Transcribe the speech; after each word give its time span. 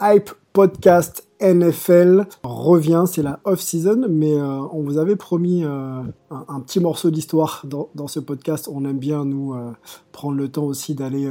Hype 0.00 0.30
Podcast 0.52 1.28
NFL 1.40 2.26
revient, 2.42 3.04
c'est 3.06 3.22
la 3.22 3.40
off-season, 3.44 4.06
mais 4.08 4.32
euh, 4.32 4.60
on 4.72 4.82
vous 4.82 4.98
avait 4.98 5.16
promis 5.16 5.64
euh, 5.64 6.02
un, 6.30 6.60
petit 6.60 6.80
morceau 6.80 7.10
d'histoire 7.10 7.64
dans, 7.64 8.08
ce 8.08 8.20
podcast. 8.20 8.68
On 8.72 8.84
aime 8.84 8.98
bien, 8.98 9.24
nous, 9.24 9.54
euh, 9.54 9.72
prendre 10.12 10.36
le 10.36 10.48
temps 10.48 10.64
aussi 10.64 10.94
d'aller 10.94 11.28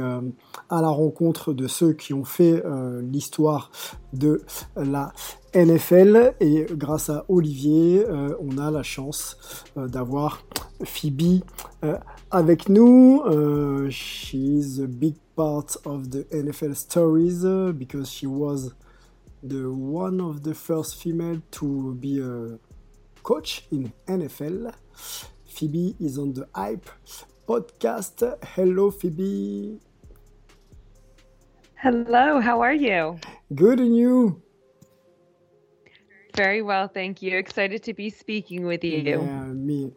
à 0.70 0.82
la 0.82 0.88
rencontre 0.88 1.52
de 1.52 1.66
ceux 1.66 1.92
qui 1.92 2.14
ont 2.14 2.24
fait 2.24 2.62
l'histoire 3.02 3.70
de 4.12 4.42
la 4.76 5.12
NFL. 5.54 6.34
Et 6.40 6.66
grâce 6.70 7.10
à 7.10 7.24
Olivier, 7.28 8.04
on 8.40 8.58
a 8.58 8.70
la 8.70 8.82
chance 8.82 9.36
d'avoir 9.76 10.42
Phoebe 10.84 11.42
avec 12.30 12.68
nous. 12.68 13.22
Uh, 13.22 13.90
she's 13.90 14.78
a 14.78 14.86
big 14.86 15.14
part 15.36 15.76
of 15.84 16.10
the 16.10 16.24
NFL 16.24 16.76
stories 16.76 17.44
uh, 17.44 17.72
because 17.72 18.10
she 18.10 18.26
was 18.26 18.74
the 19.42 19.70
one 19.70 20.20
of 20.20 20.42
the 20.42 20.54
first 20.54 21.00
female 21.00 21.40
to 21.52 21.94
be 21.94 22.20
a 22.20 22.58
coach 23.22 23.64
in 23.70 23.92
NFL. 24.06 24.74
Phoebe 25.46 25.96
is 26.00 26.18
on 26.18 26.32
the 26.34 26.46
Hype 26.54 26.88
podcast. 27.46 28.22
Hello, 28.54 28.90
Phoebe. 28.90 29.80
Hello, 31.76 32.40
how 32.40 32.60
are 32.60 32.74
you? 32.74 33.18
Good 33.54 33.80
and 33.80 33.96
you? 33.96 34.42
Very 36.36 36.62
well, 36.62 36.88
thank 36.88 37.22
you. 37.22 37.38
Excited 37.38 37.82
to 37.84 37.94
be 37.94 38.10
speaking 38.10 38.66
with 38.66 38.84
you. 38.84 38.98
Yeah, 38.98 39.42
me, 39.44 39.92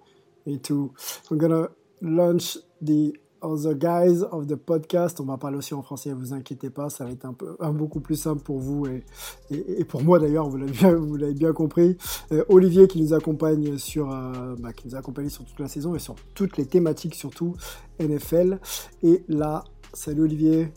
me 0.46 0.58
too. 0.58 0.94
I'm 1.30 1.38
gonna 1.38 1.70
launch 2.02 2.57
the 2.81 3.13
other 3.41 3.73
guys 3.73 4.23
of 4.31 4.47
the 4.47 4.55
podcast. 4.55 5.19
On 5.19 5.25
va 5.25 5.38
parler 5.38 5.57
aussi 5.57 5.73
en 5.73 5.81
français, 5.81 6.11
vous 6.13 6.33
inquiétez 6.33 6.69
pas, 6.69 6.89
ça 6.89 7.05
va 7.05 7.11
être 7.11 7.25
un 7.25 7.33
peu, 7.33 7.55
un 7.59 7.71
beaucoup 7.71 7.99
plus 7.99 8.16
simple 8.16 8.41
pour 8.41 8.59
vous 8.59 8.85
et, 8.88 9.03
et, 9.49 9.83
pour 9.83 10.03
moi 10.03 10.19
d'ailleurs, 10.19 10.49
vous 10.49 10.57
l'avez 10.57 11.33
bien, 11.33 11.53
compris. 11.53 11.97
Euh, 12.31 12.44
Olivier 12.49 12.88
qui 12.88 13.02
nous 13.02 13.13
accompagne 13.13 13.77
sur, 13.77 14.11
euh, 14.11 14.55
bah, 14.59 14.73
qui 14.73 14.88
nous 14.88 14.95
a 14.95 14.99
accompagné 14.99 15.29
sur 15.29 15.45
toute 15.45 15.59
la 15.59 15.67
saison 15.67 15.95
et 15.95 15.99
sur 15.99 16.16
toutes 16.35 16.57
les 16.57 16.66
thématiques 16.66 17.16
surtout 17.16 17.55
NFL. 17.99 18.59
Et 19.03 19.23
là, 19.27 19.63
salut 19.94 20.23
Olivier. 20.23 20.72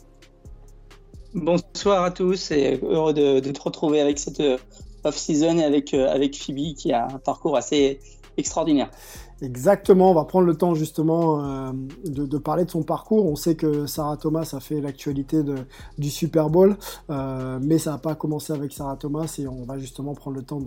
Bonsoir 1.33 2.03
à 2.03 2.11
tous 2.11 2.51
et 2.51 2.79
heureux 2.81 3.13
de, 3.13 3.39
te 3.39 3.61
retrouver 3.61 3.99
avec 3.99 4.17
cette 4.17 4.39
euh, 4.39 4.57
off-season 5.03 5.57
et 5.57 5.63
avec, 5.63 5.93
avec 5.93 6.35
Phoebe 6.35 6.73
qui 6.75 6.93
a 6.93 7.07
un 7.07 7.19
parcours 7.19 7.57
assez 7.57 7.99
extraordinaire. 8.37 8.89
Exactement, 9.41 10.11
on 10.11 10.13
va 10.13 10.23
prendre 10.23 10.47
le 10.47 10.55
temps 10.55 10.75
justement 10.75 11.43
euh, 11.43 11.71
de, 12.05 12.25
de, 12.25 12.37
parler 12.37 12.63
de 12.63 12.69
son 12.69 12.83
parcours. 12.83 13.25
On 13.25 13.35
sait 13.35 13.55
que 13.55 13.85
Sarah 13.85 14.15
Thomas 14.15 14.49
a 14.53 14.61
fait 14.61 14.79
l'actualité 14.79 15.41
du 15.97 16.09
Super 16.09 16.49
Bowl, 16.49 16.77
euh, 17.09 17.59
mais 17.61 17.77
ça 17.77 17.91
n'a 17.91 17.97
pas 17.97 18.15
commencé 18.15 18.53
avec 18.53 18.71
Sarah 18.71 18.95
Thomas 18.95 19.35
et 19.37 19.47
on 19.47 19.65
va 19.65 19.77
justement 19.77 20.13
prendre 20.13 20.37
le 20.37 20.43
temps 20.43 20.61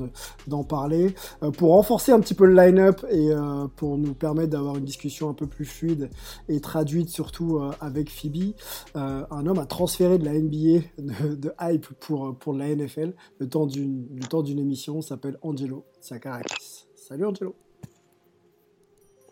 d'en 0.47 0.65
parler. 0.65 1.15
Euh, 1.43 1.51
pour 1.51 1.71
renforcer 1.71 2.13
un 2.13 2.21
petit 2.21 2.35
peu 2.35 2.45
le 2.45 2.55
line-up 2.55 3.05
et 3.11 3.31
euh, 3.31 3.67
pour 3.77 3.97
nous 3.97 4.13
permettre 4.13 4.51
d'avoir 4.51 4.77
une 4.77 4.85
discussion 4.85 5.31
un 5.31 5.35
peu 5.35 5.47
plus 5.47 5.65
fluide 5.65 6.11
et 6.49 6.61
traduite 6.61 7.09
surtout 7.09 7.57
euh, 7.57 7.71
avec 7.81 8.11
Phoebe, 8.11 8.53
un 8.95 9.47
homme 9.47 9.59
a 9.59 9.67
transféré 9.67 10.19
de 10.19 10.25
la 10.25 10.33
NBA 10.33 10.85
de, 10.99 11.35
de 11.35 11.53
hype 11.61 11.87
pour, 12.01 12.37
pour 12.37 12.53
la 12.53 12.75
NFL 12.75 13.15
le 13.39 13.49
temps 13.49 13.67
d'une 13.67 14.59
émission, 14.59 15.01
s'appelle 15.01 15.39
Angelo 15.43 15.85
Sakarakis. 16.01 16.87
Salut 16.95 17.25
Angelo 17.25 17.68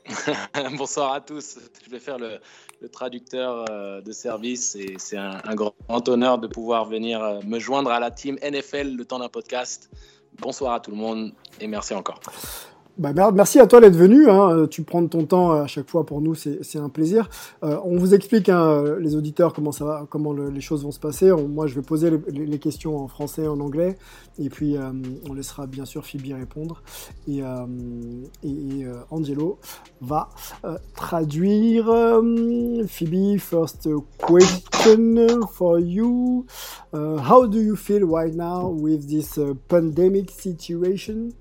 Bonsoir 0.76 1.12
à 1.12 1.20
tous. 1.20 1.58
Je 1.84 1.90
vais 1.90 1.98
faire 1.98 2.18
le, 2.18 2.38
traducteur 2.92 3.64
euh, 3.70 4.00
de 4.00 4.12
service 4.12 4.76
et 4.76 4.96
c'est 4.98 5.16
un, 5.16 5.40
un, 5.44 5.54
grand 5.54 6.08
honneur 6.08 6.38
de 6.38 6.46
pouvoir 6.46 6.84
venir 6.84 7.22
euh, 7.22 7.40
me 7.44 7.58
joindre 7.58 7.90
à 7.90 7.98
la 7.98 8.10
team 8.10 8.38
NFL 8.42 8.94
le 8.96 9.04
temps 9.04 9.18
d'un 9.18 9.28
podcast. 9.28 9.90
Bonsoir 10.38 10.74
à 10.74 10.80
tout 10.80 10.90
le 10.90 10.96
monde 10.96 11.32
et 11.60 11.66
merci 11.66 11.94
encore. 11.94 12.20
Bah, 12.98 13.12
merci 13.30 13.60
à 13.60 13.66
toi 13.66 13.80
d'être 13.80 13.96
venu. 13.96 14.30
Hein. 14.30 14.66
Tu 14.70 14.82
prends 14.82 15.06
ton 15.06 15.24
temps 15.26 15.52
à 15.52 15.66
chaque 15.66 15.90
fois 15.90 16.06
pour 16.06 16.22
nous, 16.22 16.34
c'est 16.34 16.78
un 16.78 16.88
plaisir. 16.88 17.28
Euh, 17.62 17.78
on 17.84 17.98
vous 17.98 18.14
explique, 18.14 18.48
hein, 18.48 18.96
les 18.98 19.14
auditeurs, 19.16 19.52
comment 19.52 19.72
ça 19.72 19.84
va, 19.84 20.06
comment 20.08 20.32
le, 20.32 20.48
les 20.48 20.62
choses 20.62 20.82
vont 20.82 20.92
se 20.92 21.00
passer. 21.00 21.30
Moi, 21.30 21.66
je 21.66 21.74
vais 21.74 21.82
poser 21.82 22.10
les, 22.28 22.58
questions 22.58 22.96
en 22.96 23.06
français, 23.06 23.46
en 23.46 23.60
anglais, 23.60 23.96
et 24.38 24.48
puis 24.48 24.78
euh, 24.78 24.90
on 25.28 25.34
laissera 25.34 25.66
bien 25.66 25.84
sûr 25.84 26.06
Phoebe 26.06 26.32
répondre. 26.32 26.82
Et, 27.28 27.42
euh, 27.42 27.66
euh, 28.44 28.94
Angelo 29.10 29.58
va 30.00 30.30
euh, 30.64 30.78
traduire. 30.94 31.86
Phoebe, 32.88 33.38
first 33.38 33.88
question 34.18 35.46
for 35.52 35.78
you. 35.78 36.46
How 36.94 37.46
do 37.46 37.60
you 37.60 37.76
feel 37.76 38.04
right 38.04 38.34
now 38.34 38.70
with 38.70 39.06
this 39.06 39.38
pandemic 39.68 40.30
situation? 40.30 41.34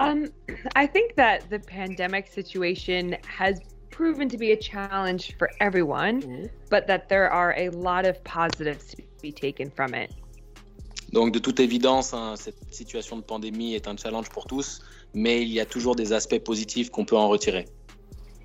Um, 0.00 0.32
I 0.76 0.86
think 0.86 1.14
that 1.16 1.48
the 1.50 1.58
pandemic 1.58 2.26
situation 2.26 3.16
has 3.26 3.60
proven 3.90 4.28
to 4.30 4.38
be 4.38 4.52
a 4.52 4.56
challenge 4.56 5.36
for 5.38 5.50
everyone, 5.60 6.22
mm-hmm. 6.22 6.46
but 6.70 6.86
that 6.86 7.08
there 7.08 7.30
are 7.30 7.54
a 7.56 7.68
lot 7.70 8.06
of 8.06 8.22
positives 8.24 8.94
to 8.94 9.02
be 9.20 9.32
taken 9.32 9.70
from 9.70 9.94
it. 9.94 10.10
Donc, 11.12 11.32
de 11.32 11.40
toute 11.40 11.58
évidence, 11.58 12.14
hein, 12.14 12.36
cette 12.36 12.72
situation 12.72 13.16
de 13.16 13.22
pandémie 13.22 13.74
est 13.74 13.88
un 13.88 13.96
challenge 13.96 14.28
pour 14.30 14.46
tous, 14.46 14.80
mais 15.12 15.42
il 15.42 15.48
y 15.48 15.58
a 15.58 15.66
toujours 15.66 15.96
des 15.96 16.12
aspects 16.12 16.38
positifs 16.38 16.88
qu'on 16.90 17.04
peut 17.04 17.16
en 17.16 17.28
retirer. 17.28 17.66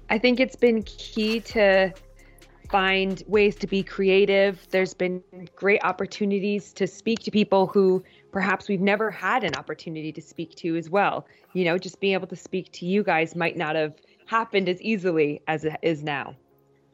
I 0.10 0.20
think 0.20 0.40
it's 0.40 0.56
been 0.56 0.84
key 0.84 1.42
to 1.54 1.92
find 2.70 3.24
ways 3.28 3.56
to 3.56 3.68
be 3.68 3.84
creative. 3.84 4.68
There's 4.70 4.96
been 4.96 5.22
great 5.56 5.82
opportunities 5.84 6.74
to 6.74 6.88
speak 6.88 7.20
to 7.20 7.32
people 7.32 7.68
who 7.68 8.04
perhaps 8.36 8.68
we've 8.68 8.82
never 8.82 9.10
had 9.10 9.46
an 9.46 9.56
opportunity 9.56 10.12
to 10.12 10.22
speak 10.22 10.54
to 10.56 10.76
as 10.76 10.90
well. 10.90 11.26
You 11.54 11.64
know, 11.64 11.78
just 11.78 12.02
being 12.02 12.16
able 12.16 12.28
to 12.28 12.36
speak 12.36 12.70
to 12.74 12.86
you 12.86 13.02
guys 13.02 13.34
might 13.34 13.56
not 13.56 13.78
have 13.78 13.94
happened 14.26 14.68
as 14.68 14.82
easily 14.82 15.42
as 15.48 15.64
it 15.64 15.78
is 15.82 16.04
now. 16.04 16.36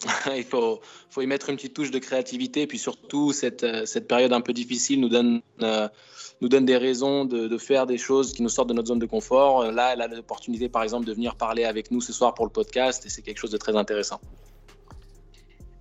Il 0.27 0.43
faut, 0.43 0.81
faut 1.09 1.21
y 1.21 1.25
mettre 1.25 1.49
une 1.49 1.55
petite 1.55 1.73
touche 1.73 1.89
de 1.89 1.97
créativité, 1.97 2.67
puis 2.67 2.77
surtout 2.77 3.33
cette, 3.33 3.65
cette 3.87 4.07
période 4.07 4.33
un 4.33 4.41
peu 4.41 4.53
difficile 4.53 4.99
nous 5.01 5.09
donne, 5.09 5.41
euh, 5.63 5.89
nous 6.41 6.49
donne 6.49 6.65
des 6.65 6.77
raisons 6.77 7.25
de, 7.25 7.47
de, 7.47 7.57
faire 7.57 7.87
des 7.87 7.97
choses 7.97 8.33
qui 8.33 8.43
nous 8.43 8.49
sortent 8.49 8.69
de 8.69 8.75
notre 8.75 8.89
zone 8.89 8.99
de 8.99 9.07
confort. 9.07 9.71
Là, 9.71 9.93
elle 9.93 10.01
a 10.01 10.07
l'opportunité, 10.07 10.69
par 10.69 10.83
exemple, 10.83 11.07
de 11.07 11.13
venir 11.13 11.35
parler 11.35 11.63
avec 11.63 11.89
nous 11.89 12.01
ce 12.01 12.13
soir 12.13 12.35
pour 12.35 12.45
le 12.45 12.51
podcast, 12.51 13.03
et 13.07 13.09
c'est 13.09 13.23
quelque 13.23 13.39
chose 13.39 13.51
de 13.51 13.57
très 13.57 13.75
intéressant. 13.75 14.21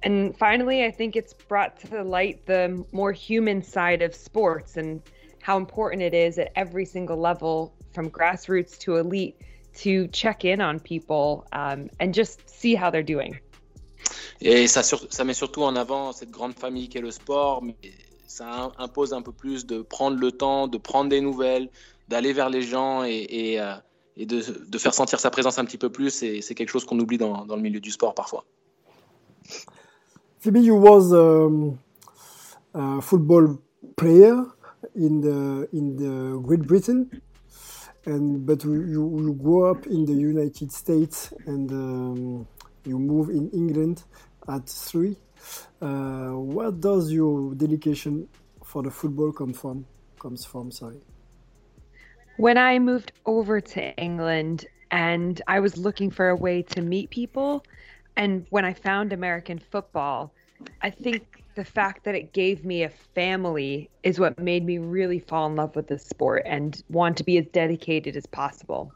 And 0.02 0.34
finally, 0.38 0.86
I 0.86 0.90
think 0.90 1.16
it's 1.16 1.34
brought 1.34 1.78
to 1.80 2.02
light 2.02 2.46
the 2.46 2.82
more 2.92 3.12
human 3.12 3.62
side 3.62 4.00
of 4.00 4.14
sports 4.14 4.78
and 4.78 5.02
how 5.42 5.56
important 5.56 6.02
it 6.02 6.14
is 6.14 6.38
at 6.38 6.50
every 6.56 6.84
single 6.84 7.16
level, 7.16 7.72
from 7.92 8.10
grassroots 8.10 8.78
to 8.78 8.96
elite, 8.96 9.36
to 9.74 10.08
check 10.08 10.44
in 10.44 10.60
on 10.60 10.80
people 10.80 11.46
um, 11.52 11.88
and 12.00 12.12
just 12.14 12.48
see 12.48 12.74
how 12.74 12.90
they're 12.90 13.02
doing. 13.02 13.38
Et 14.40 14.66
ça, 14.66 14.82
ça 14.82 15.24
met 15.24 15.34
surtout 15.34 15.62
en 15.62 15.76
avant 15.76 16.12
cette 16.12 16.30
grande 16.30 16.54
famille 16.54 16.88
qu'est 16.88 17.02
le 17.02 17.10
sport, 17.10 17.62
mais 17.62 17.76
ça 18.26 18.72
impose 18.78 19.12
un 19.12 19.22
peu 19.22 19.32
plus 19.32 19.66
de 19.66 19.82
prendre 19.82 20.18
le 20.18 20.32
temps, 20.32 20.66
de 20.66 20.78
prendre 20.78 21.10
des 21.10 21.20
nouvelles, 21.20 21.68
d'aller 22.08 22.32
vers 22.32 22.48
les 22.48 22.62
gens 22.62 23.04
et, 23.04 23.26
et, 23.28 23.60
euh, 23.60 23.74
et 24.16 24.24
de, 24.24 24.42
de, 24.66 24.78
faire 24.78 24.94
sentir 24.94 25.20
sa 25.20 25.30
présence 25.30 25.58
un 25.58 25.64
petit 25.64 25.76
peu 25.76 25.90
plus. 25.90 26.22
Et 26.22 26.40
c'est 26.40 26.54
quelque 26.54 26.70
chose 26.70 26.86
qu'on 26.86 26.98
oublie 26.98 27.18
dans, 27.18 27.44
dans, 27.44 27.56
le 27.56 27.62
milieu 27.62 27.80
du 27.80 27.90
sport 27.90 28.14
parfois. 28.14 28.44
Phoebe, 30.38 30.58
you 30.58 30.74
was 30.74 31.12
um, 31.12 31.76
a 32.72 33.00
football 33.02 33.58
player 33.96 34.36
in 34.94 35.20
the 35.20 35.68
in 35.72 35.96
the 35.96 36.38
Great 36.40 36.66
Britain, 36.66 37.22
and 38.06 38.46
but 38.46 38.64
you, 38.64 38.74
you 38.74 39.38
grew 39.40 39.66
up 39.70 39.86
in 39.86 40.04
the 40.04 40.12
United 40.12 40.72
States 40.72 41.32
and 41.46 41.70
um, 41.70 42.46
you 42.84 42.98
move 42.98 43.28
in 43.28 43.50
England 43.50 44.04
at 44.48 44.68
three. 44.68 45.16
Uh, 45.80 46.70
does 46.70 47.12
your 47.12 47.54
dedication 47.54 48.28
for 48.64 48.82
the 48.82 48.90
football 48.90 49.32
come 49.32 49.52
from? 49.52 49.86
Comes 50.18 50.44
from, 50.44 50.70
sorry. 50.70 51.00
When 52.36 52.56
I 52.58 52.78
moved 52.78 53.12
over 53.26 53.60
to 53.60 53.96
England 53.96 54.66
and 54.90 55.40
I 55.46 55.60
was 55.60 55.76
looking 55.76 56.10
for 56.10 56.28
a 56.28 56.36
way 56.36 56.62
to 56.62 56.82
meet 56.82 57.10
people, 57.10 57.64
and 58.16 58.46
when 58.50 58.64
I 58.64 58.74
found 58.74 59.12
American 59.12 59.58
football, 59.58 60.32
I 60.82 60.90
think 60.90 61.44
the 61.54 61.64
fact 61.64 62.04
that 62.04 62.14
it 62.14 62.32
gave 62.32 62.64
me 62.64 62.82
a 62.84 62.90
family 63.14 63.90
is 64.02 64.18
what 64.18 64.38
made 64.38 64.64
me 64.64 64.78
really 64.78 65.18
fall 65.18 65.46
in 65.46 65.56
love 65.56 65.74
with 65.74 65.88
the 65.88 65.98
sport 65.98 66.42
and 66.46 66.82
want 66.90 67.16
to 67.18 67.24
be 67.24 67.38
as 67.38 67.46
dedicated 67.46 68.16
as 68.16 68.26
possible. 68.26 68.92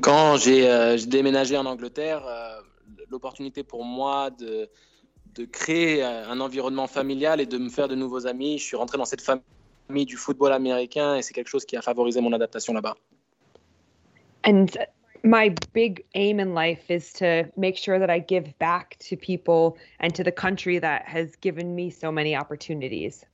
Quand 0.00 0.36
j'ai 0.36 0.68
euh, 0.68 0.96
déménagé 1.06 1.56
en 1.56 1.66
Angleterre, 1.66 2.26
euh, 2.26 2.60
l'opportunité 3.10 3.62
pour 3.62 3.84
moi 3.84 4.30
de, 4.30 4.68
de 5.34 5.44
créer 5.44 6.02
un 6.02 6.40
environnement 6.40 6.86
familial 6.86 7.40
et 7.40 7.46
de 7.46 7.58
me 7.58 7.68
faire 7.68 7.88
de 7.88 7.94
nouveaux 7.94 8.26
amis, 8.26 8.58
je 8.58 8.64
suis 8.64 8.76
rentré 8.76 8.98
dans 8.98 9.04
cette 9.04 9.22
famille 9.22 10.06
du 10.06 10.16
football 10.16 10.52
américain 10.52 11.16
et 11.16 11.22
c'est 11.22 11.34
quelque 11.34 11.48
chose 11.48 11.64
qui 11.64 11.76
a 11.76 11.82
favorisé 11.82 12.20
mon 12.20 12.32
adaptation 12.32 12.72
là-bas. 12.72 12.96
And 14.44 14.68
my 15.24 15.54
big 15.72 16.04
aim 16.14 16.40
in 16.40 16.54
life 16.54 16.90
is 16.90 17.12
to 17.14 17.50
make 17.56 17.76
sure 17.76 17.98
that 17.98 18.10
I 18.10 18.18
give 18.18 18.58
back 18.58 18.96
to 19.00 19.16
people 19.16 19.76
and 19.98 20.14
to 20.14 20.24
the 20.24 20.32
country 20.32 20.78
that 20.78 21.06
has 21.06 21.36
given 21.36 21.74
me 21.74 21.90
so 21.90 22.10
many 22.10 22.36
opportunities. 22.36 23.24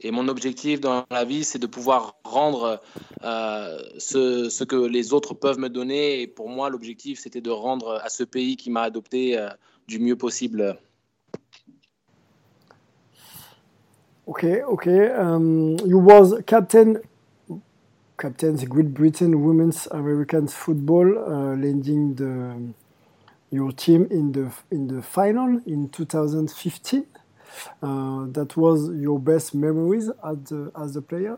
Et 0.00 0.10
mon 0.10 0.28
objectif 0.28 0.80
dans 0.80 1.04
la 1.10 1.24
vie, 1.24 1.44
c'est 1.44 1.58
de 1.58 1.66
pouvoir 1.66 2.16
rendre 2.24 2.82
euh, 3.22 3.78
ce, 3.96 4.50
ce, 4.50 4.64
que 4.64 4.76
les 4.76 5.12
autres 5.14 5.34
peuvent 5.34 5.58
me 5.58 5.68
donner. 5.68 6.20
Et 6.20 6.26
pour 6.26 6.48
moi, 6.50 6.68
l'objectif, 6.68 7.20
c'était 7.20 7.40
de 7.40 7.50
rendre 7.50 8.00
à 8.02 8.08
ce 8.08 8.24
pays 8.24 8.56
qui 8.56 8.70
m'a 8.70 8.82
adopté 8.82 9.38
euh, 9.38 9.48
du 9.88 9.98
mieux 9.98 10.16
possible. 10.16 10.78
Ok, 14.26 14.46
ok. 14.66 14.86
Um, 14.86 15.76
you 15.86 15.98
was 15.98 16.42
captain 16.46 17.00
captains 18.18 18.64
Great 18.64 18.94
Britain 18.94 19.44
women's 19.44 19.86
American 19.88 20.48
football, 20.48 21.06
uh, 21.18 21.56
landing 21.56 22.14
the, 22.14 22.74
your 23.50 23.72
team 23.72 24.06
in 24.10 24.32
the 24.32 24.52
in 24.70 24.88
the 24.88 25.02
final 25.02 25.60
in 25.66 25.88
2015. 25.90 27.06
Uh, 27.82 28.26
that 28.32 28.56
was 28.56 28.90
your 28.96 29.18
best 29.18 29.54
memories 29.54 30.10
as 30.24 30.38
the, 30.44 30.72
as 30.80 30.96
a 30.96 31.02
player. 31.02 31.36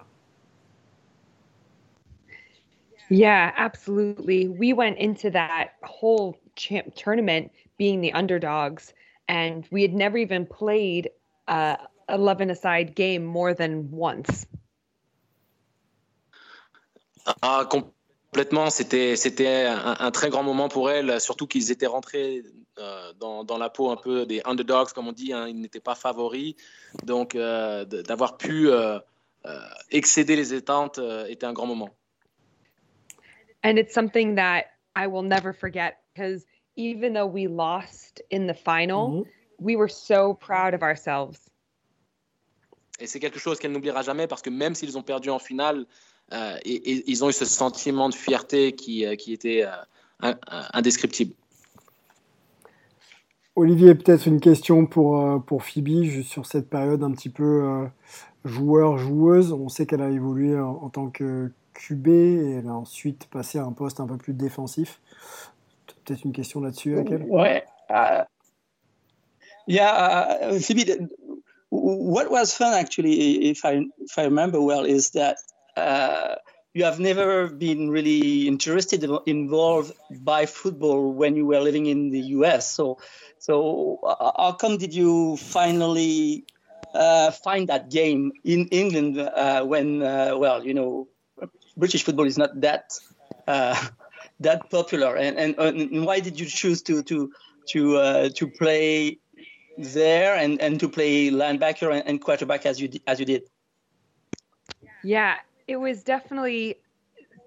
Yeah, 3.09 3.53
absolutely. 3.57 4.49
We 4.49 4.73
went 4.73 4.99
into 4.99 5.31
that 5.31 5.75
whole 5.83 6.39
champ 6.57 6.95
tournament 6.95 7.53
being 7.79 8.01
the 8.01 8.13
underdogs, 8.13 8.95
and 9.29 9.67
we 9.71 9.83
had 9.83 9.95
never 9.95 10.19
even 10.19 10.47
played 10.47 11.11
a 11.49 11.79
11 12.09 12.51
aside 12.51 12.95
game 12.95 13.25
more 13.25 13.55
than 13.55 13.91
once. 13.91 14.47
Ah, 17.43 17.67
complètement. 17.69 18.71
C'était, 18.71 19.17
c'était 19.17 19.65
un, 19.67 19.97
un, 19.99 20.11
très 20.11 20.31
grand 20.31 20.43
moment 20.43 20.69
pour 20.69 20.91
elle, 20.91 21.21
surtout 21.21 21.47
qu'ils 21.47 21.71
étaient 21.71 21.87
rentrés 21.87 22.43
euh, 22.79 23.13
dans, 23.15 23.45
dans, 23.45 23.59
la 23.59 23.71
peau 23.71 23.91
un 23.91 23.97
peu 23.97 24.27
des 24.27 24.43
underdogs, 24.45 24.93
comme 24.93 25.09
on 25.09 25.13
dit. 25.13 25.33
Hein. 25.33 25.49
Ils 25.49 25.61
n'étaient 25.61 25.81
pas 25.81 25.95
favoris. 25.95 26.55
Donc, 27.05 27.35
euh, 27.35 27.85
d'avoir 27.85 28.37
pu 28.37 28.69
euh, 28.69 28.99
euh, 29.47 29.61
excéder 29.91 30.35
les 30.35 30.53
attentes 30.53 30.99
euh, 30.99 31.27
était 31.27 31.47
un 31.47 31.53
grand 31.53 31.67
moment. 31.67 31.91
And 33.63 33.77
it's 33.79 33.95
something 33.95 34.35
that 34.37 34.65
I 34.97 35.07
will 35.07 35.23
never 35.23 35.53
forget 35.53 35.99
because 36.13 36.45
even 36.77 37.15
though 37.15 37.27
we 37.27 37.47
lost 37.47 38.23
in 38.31 38.47
the 38.47 38.55
final, 38.55 39.09
mm 39.09 39.23
-hmm. 39.23 39.27
we 39.59 39.77
were 39.77 39.89
so 39.89 40.35
proud 40.35 40.75
of 40.75 40.83
ourselves. 40.83 41.39
Et 42.99 43.07
c'est 43.07 43.21
quelque 43.21 43.39
chose 43.39 43.59
qu'elle 43.59 43.73
n'oubliera 43.73 44.03
jamais 44.03 44.27
parce 44.27 44.43
que 44.43 44.51
même 44.51 44.75
s'ils 44.75 44.97
ont 44.97 45.03
perdu 45.05 45.31
en 45.31 45.39
finale, 45.39 45.87
euh, 46.33 46.57
et, 46.65 46.75
et, 46.75 47.05
ils 47.11 47.25
ont 47.25 47.29
eu 47.29 47.33
ce 47.33 47.45
sentiment 47.45 48.09
de 48.09 48.15
fierté 48.15 48.73
qui, 48.73 49.07
euh, 49.07 49.15
qui 49.15 49.33
était 49.33 49.65
euh, 49.65 50.33
indescriptible. 50.73 51.35
Olivier, 53.55 53.95
peut-être 53.95 54.27
une 54.27 54.41
question 54.41 54.87
pour, 54.87 55.43
pour 55.47 55.65
Phoebe, 55.65 56.03
juste 56.03 56.31
sur 56.31 56.45
cette 56.45 56.69
période 56.69 57.03
un 57.03 57.13
petit 57.13 57.31
peu 57.31 57.87
joueur-joueuse. 58.45 59.53
On 59.53 59.71
sait 59.71 59.87
qu'elle 59.87 60.03
a 60.03 60.11
évolué 60.11 60.59
en, 60.59 60.73
en, 60.83 60.91
tant 60.91 61.09
que 61.09 61.51
QB 61.73 62.09
et 62.09 62.51
elle 62.59 62.69
a 62.69 62.75
ensuite 62.75 63.27
passé 63.27 63.59
à 63.59 63.65
un 63.65 63.73
poste 63.73 63.99
un 64.01 64.07
peu 64.07 64.19
plus 64.19 64.35
défensif. 64.35 65.01
Peut-être 66.05 66.25
une 66.25 66.33
question 66.33 66.61
là-dessus 66.61 66.97
avec 66.97 67.11
elle 67.11 67.23
Ouais. 67.23 67.65
Uh, 67.89 68.25
yeah, 69.67 70.51
uh, 70.51 70.59
Phoebe, 70.59 71.09
what 71.71 72.31
was 72.31 72.55
fun 72.55 72.75
actually, 72.75 73.49
if 73.49 73.65
I, 73.65 73.87
if 74.01 74.19
I 74.19 74.25
remember 74.25 74.61
well, 74.61 74.85
is 74.85 75.11
that 75.13 75.37
you 75.77 76.85
have 76.85 77.01
never 77.01 77.49
been 77.49 77.91
really 77.91 78.47
interested 78.47 79.03
involved 79.25 79.93
by 80.11 80.45
football 80.45 81.11
when 81.11 81.35
you 81.35 81.47
were 81.47 81.61
living 81.61 81.87
in 81.87 82.11
the 82.11 82.21
US. 82.37 82.71
So, 82.71 82.99
so 83.39 83.99
uh, 84.03 84.33
how 84.37 84.53
come 84.53 84.77
did 84.77 84.93
you 84.93 85.39
finally 85.39 86.45
uh, 86.93 87.31
find 87.31 87.69
that 87.71 87.91
game 87.91 88.33
in 88.45 88.69
England 88.69 89.19
uh, 89.19 89.65
when, 89.65 90.03
uh, 90.03 90.37
well, 90.37 90.67
you 90.67 90.75
know, 90.75 91.09
British 91.79 92.05
football 92.05 92.27
is 92.27 92.37
not 92.37 92.61
that 92.61 92.93
uh, 93.47 93.75
that 94.41 94.69
popular, 94.69 95.17
and, 95.17 95.39
and, 95.39 95.59
and 95.59 96.05
why 96.05 96.21
did 96.21 96.39
you 96.39 96.47
choose 96.47 96.83
to 96.83 97.03
to 97.05 97.33
to 97.69 98.31
to 98.31 98.49
play 98.49 99.19
there 99.79 100.37
and, 100.37 100.61
and 100.61 100.81
to 100.81 100.89
play 100.89 101.31
linebacker 101.31 101.91
and, 101.91 102.07
and 102.07 102.21
quarterback 102.21 102.67
as 102.67 102.81
you 102.81 102.91
as 103.07 103.21
you 103.21 103.27
did? 103.27 103.43
Yeah, 105.03 105.37
it 105.67 105.77
was 105.77 106.03
definitely 106.03 106.77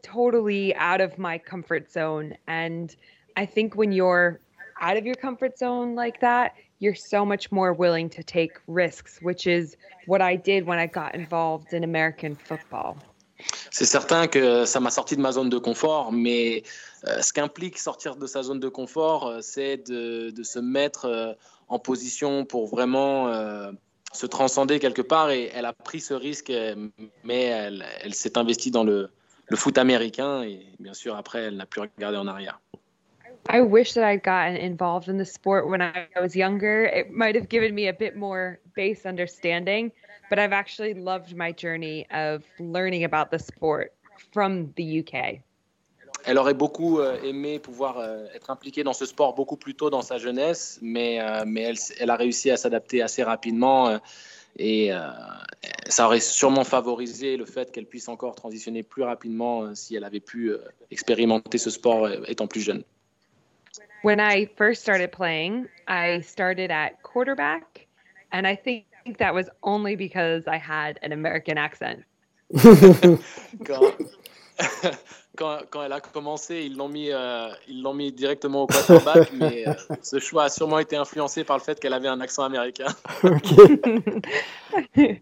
totally 0.01 0.75
out 0.75 1.01
of 1.01 1.17
my 1.17 1.37
comfort 1.37 1.91
zone. 1.91 2.35
And 2.47 2.95
I 3.35 3.45
think 3.45 3.75
when 3.75 3.91
you're 3.91 4.39
out 4.81 4.97
of 4.97 5.05
your 5.05 5.15
comfort 5.15 5.57
zone 5.57 5.95
like 5.95 6.19
that, 6.21 6.53
you're 6.79 6.95
so 6.95 7.25
much 7.25 7.51
more 7.51 7.73
willing 7.73 8.09
to 8.09 8.23
take 8.23 8.53
risks, 8.67 9.19
which 9.21 9.47
is 9.47 9.75
what 10.07 10.21
I 10.21 10.35
did 10.35 10.65
when 10.65 10.79
I 10.79 10.87
got 10.87 11.15
involved 11.15 11.73
in 11.73 11.83
American 11.83 12.35
football. 12.35 12.97
C'est 13.71 13.85
certain 13.85 14.27
que 14.27 14.65
ça 14.65 14.81
m'a 14.81 14.91
sorti 14.91 15.15
de 15.15 15.21
ma 15.21 15.31
zone 15.31 15.49
de 15.49 15.59
confort, 15.59 16.11
mais 16.11 16.63
euh, 17.07 17.21
ce 17.21 17.31
qu'implique 17.31 17.77
sortir 17.77 18.17
de 18.17 18.27
sa 18.27 18.43
zone 18.43 18.59
de 18.59 18.67
confort, 18.67 19.27
euh, 19.27 19.41
c'est 19.41 19.77
de, 19.77 20.29
de, 20.31 20.43
se 20.43 20.59
mettre 20.59 21.05
euh, 21.05 21.33
en 21.69 21.79
position 21.79 22.43
pour 22.43 22.67
vraiment 22.67 23.29
euh, 23.29 23.71
se 24.11 24.25
transcender 24.25 24.79
quelque 24.79 25.01
part 25.01 25.31
et 25.31 25.49
elle 25.53 25.65
a 25.65 25.73
pris 25.73 25.99
ce 25.99 26.13
risque, 26.13 26.51
mais 27.23 27.43
elle, 27.43 27.85
elle 28.01 28.13
s'est 28.13 28.37
investie 28.37 28.71
dans 28.71 28.83
le, 28.83 29.09
le, 29.47 29.57
foot 29.57 29.77
américain 29.77 30.43
et 30.43 30.65
bien 30.79 30.93
sûr 30.93 31.15
après 31.15 31.39
elle 31.39 31.57
n'a 31.57 31.65
plus 31.65 31.81
regardé 31.81 32.17
en 32.17 32.27
arrière. 32.27 32.59
I 33.47 33.61
wish 33.61 33.93
that 33.93 34.03
I'd 34.03 34.21
gotten 34.21 34.55
involved 34.57 35.09
in 35.09 35.17
the 35.17 35.25
sport 35.25 35.67
when 35.67 35.81
I 35.81 36.07
was 36.21 36.35
younger. 36.35 36.85
It 36.85 37.09
might 37.11 37.35
have 37.35 37.49
given 37.49 37.73
me 37.73 37.87
a 37.87 37.93
bit 37.93 38.15
more 38.15 38.59
base 38.75 39.05
understanding, 39.05 39.91
but 40.29 40.37
I've 40.37 40.53
actually 40.53 40.93
loved 40.93 41.35
my 41.35 41.51
journey 41.51 42.05
of 42.11 42.43
learning 42.59 43.05
about 43.05 43.31
the 43.31 43.39
sport 43.39 43.93
from 44.31 44.71
the 44.75 44.99
UK. 44.99 45.41
Elle 46.25 46.37
aurait 46.37 46.53
beaucoup 46.53 46.99
euh, 46.99 47.21
aimé 47.23 47.59
pouvoir 47.59 47.99
euh, 47.99 48.25
être 48.33 48.49
impliquée 48.49 48.83
dans 48.83 48.93
ce 48.93 49.05
sport 49.05 49.33
beaucoup 49.35 49.57
plus 49.57 49.75
tôt 49.75 49.89
dans 49.89 50.01
sa 50.01 50.17
jeunesse, 50.17 50.79
mais, 50.81 51.21
euh, 51.21 51.43
mais 51.45 51.61
elle, 51.61 51.77
elle, 51.99 52.09
a 52.09 52.15
réussi 52.15 52.51
à 52.51 52.57
s'adapter 52.57 53.01
assez 53.01 53.23
rapidement 53.23 53.99
et 54.57 54.91
ça 55.87 56.07
aurait 56.07 56.19
sûrement 56.19 56.63
favorisé 56.63 57.37
le 57.37 57.45
fait 57.45 57.71
qu'elle 57.71 57.85
puisse 57.85 58.09
encore 58.09 58.35
transitionner 58.35 58.83
plus 58.83 59.03
rapidement 59.03 59.73
si 59.75 59.95
elle 59.95 60.03
avait 60.03 60.19
pu 60.19 60.51
expérimenter 60.91 61.57
ce 61.57 61.69
sport 61.69 62.09
étant 62.27 62.47
plus 62.47 62.61
jeune. 62.61 62.83
When 64.03 64.19
I 64.19 64.49
first 64.57 64.81
started 64.81 65.11
playing, 65.11 65.67
I 65.87 66.21
started 66.21 66.71
at 66.71 67.01
quarterback, 67.03 67.87
and 68.31 68.45
I 68.45 68.55
think 68.55 68.85
that 69.17 69.33
was 69.33 69.49
only 69.61 69.95
because 69.95 70.43
I 70.47 70.57
had 70.57 70.99
an 71.03 71.11
American 71.11 71.57
accent. 71.57 72.03
quand, 75.37 75.59
quand, 75.69 75.83
elle 75.83 75.93
a 75.93 76.01
commencé, 76.01 76.63
ils 76.65 76.75
l'ont 76.75 76.89
mis, 76.89 77.11
euh, 77.11 77.49
ils 77.67 77.81
l'ont 77.81 77.93
mis 77.93 78.11
directement 78.11 78.63
au 78.63 78.67
quarterback, 78.67 79.31
mais 79.33 79.67
euh, 79.67 79.73
ce 80.01 80.19
choix 80.19 80.45
a 80.45 80.49
sûrement 80.49 80.79
été 80.79 80.95
influencé 80.95 81.43
par 81.43 81.57
le 81.57 81.63
fait 81.63 81.79
qu'elle 81.79 81.93
avait 81.93 82.07
un 82.07 82.21
accent 82.21 82.43
américain. 82.43 82.87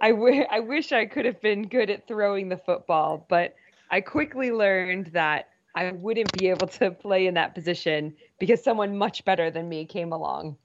I, 0.00 0.12
I 0.50 0.60
wish 0.60 0.92
I 0.92 1.06
could 1.06 1.26
have 1.26 1.40
been 1.40 1.68
good 1.68 1.90
at 1.90 2.06
throwing 2.06 2.48
the 2.48 2.58
football, 2.58 3.26
but 3.28 3.54
I 3.90 4.00
quickly 4.00 4.50
learned 4.50 5.12
that 5.12 5.48
I 5.74 5.92
wouldn't 5.92 6.32
be 6.32 6.48
able 6.48 6.68
to 6.78 6.90
play 6.90 7.26
in 7.26 7.34
that 7.34 7.54
position 7.54 8.14
because 8.38 8.62
someone 8.62 8.96
much 8.96 9.24
better 9.24 9.50
than 9.50 9.68
me 9.68 9.84
came 9.84 10.12
along. 10.12 10.56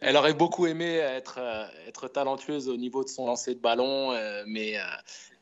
Elle 0.00 0.16
aurait 0.16 0.34
beaucoup 0.34 0.66
aimé 0.66 0.96
être, 0.96 1.38
euh, 1.38 1.64
être 1.88 2.08
talentueuse 2.08 2.68
au 2.68 2.76
niveau 2.76 3.04
de 3.04 3.08
son 3.08 3.26
lancer 3.26 3.54
de 3.54 3.60
ballon, 3.60 4.12
euh, 4.12 4.42
mais 4.46 4.76
euh, 4.76 4.82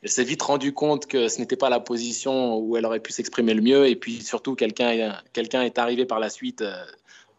elle 0.03 0.09
s'est 0.09 0.23
vite 0.23 0.41
rendue 0.41 0.73
compte 0.73 1.07
que 1.07 1.27
ce 1.27 1.39
n'était 1.39 1.57
pas 1.57 1.69
la 1.69 1.79
position 1.79 2.57
où 2.57 2.77
elle 2.77 2.85
aurait 2.85 2.99
pu 2.99 3.11
s'exprimer 3.11 3.53
le 3.53 3.61
mieux. 3.61 3.87
Et 3.87 3.95
puis 3.95 4.21
surtout, 4.21 4.55
quelqu'un 4.55 4.91
est 4.93 5.77
arrivé 5.77 6.05
par 6.05 6.19
la 6.19 6.29
suite, 6.29 6.63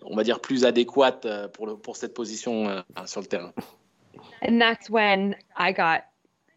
on 0.03 0.15
va 0.15 0.25
dire, 0.25 0.41
plus 0.41 0.65
adéquate 0.65 1.27
pour, 1.53 1.67
le, 1.67 1.77
pour 1.77 1.97
cette 1.97 2.13
position 2.13 2.85
sur 3.07 3.23
le 3.23 3.27
terrain. 3.27 3.53
And 4.43 4.59
that's 4.61 4.91
when 4.91 5.37
I 5.57 5.73
got 5.73 6.05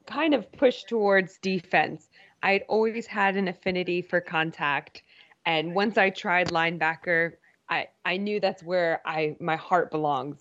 kind 0.05 0.33
of 0.33 0.51
pushed 0.51 0.89
towards 0.89 1.39
defense. 1.41 2.09
I'd 2.41 2.63
always 2.67 3.07
had 3.07 3.37
an 3.37 3.47
affinity 3.47 4.01
for 4.01 4.19
contact. 4.19 5.03
And 5.45 5.73
once 5.73 5.97
I 5.97 6.09
tried 6.09 6.49
linebacker, 6.49 7.33
I, 7.69 7.87
I 8.05 8.17
knew 8.17 8.39
that's 8.39 8.63
where 8.63 9.01
I, 9.05 9.35
my 9.39 9.55
heart 9.55 9.91
belongs. 9.91 10.37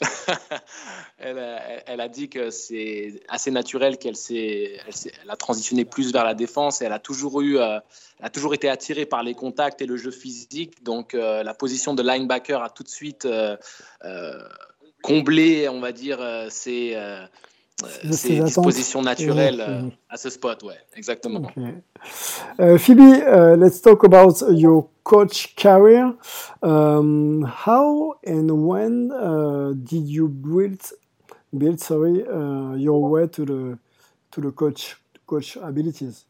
elle, 1.18 1.38
a, 1.38 1.82
elle, 1.86 2.00
a, 2.00 2.08
dit 2.08 2.28
que 2.28 2.50
c'est 2.50 3.20
assez 3.28 3.50
naturel 3.50 3.98
qu'elle 3.98 4.16
s'est, 4.16 4.78
elle, 4.86 5.30
a 5.30 5.36
transitionné 5.36 5.84
plus 5.84 6.12
vers 6.12 6.24
la 6.24 6.34
défense 6.34 6.80
et 6.80 6.84
elle 6.84 6.92
a 6.92 7.00
toujours 7.00 7.40
eu, 7.40 7.58
euh, 7.58 7.80
a 8.20 8.30
toujours 8.30 8.54
été 8.54 8.68
attirée 8.68 9.06
par 9.06 9.24
les 9.24 9.34
contacts 9.34 9.82
et 9.82 9.86
le 9.86 9.96
jeu 9.96 10.12
physique. 10.12 10.84
Donc 10.84 11.14
euh, 11.14 11.42
la 11.42 11.54
position 11.54 11.94
de 11.94 12.02
linebacker 12.02 12.62
a 12.62 12.70
tout 12.70 12.84
de 12.84 12.88
suite 12.88 13.24
euh, 13.24 13.56
euh 14.04 14.42
comblé, 15.00 15.68
on 15.68 15.78
va 15.78 15.92
dire, 15.92 16.18
ses, 16.50 16.96
ses 18.10 18.40
dispositions 18.40 19.02
naturelles 19.02 19.60
ouais. 19.60 19.98
à 20.08 20.16
ce 20.16 20.30
spot. 20.30 20.62
Ouais, 20.62 20.74
exactement. 20.96 21.42
Okay. 21.56 21.74
Uh, 22.58 22.78
Phoebe, 22.78 23.00
uh, 23.00 23.56
let's 23.56 23.80
talk 23.80 24.04
about 24.04 24.42
your 24.50 24.88
coach 25.04 25.54
career. 25.56 26.14
Um, 26.62 27.42
how 27.42 28.14
and 28.26 28.50
when 28.66 29.12
uh, 29.12 29.72
did 29.76 30.08
you 30.08 30.28
build 30.28 30.80
build 31.56 31.80
sorry 31.80 32.24
uh, 32.26 32.74
your 32.74 33.08
way 33.08 33.26
to 33.28 33.44
the 33.44 33.78
to 34.32 34.40
the 34.40 34.50
coach 34.50 34.96
coach 35.26 35.56
abilities? 35.56 36.24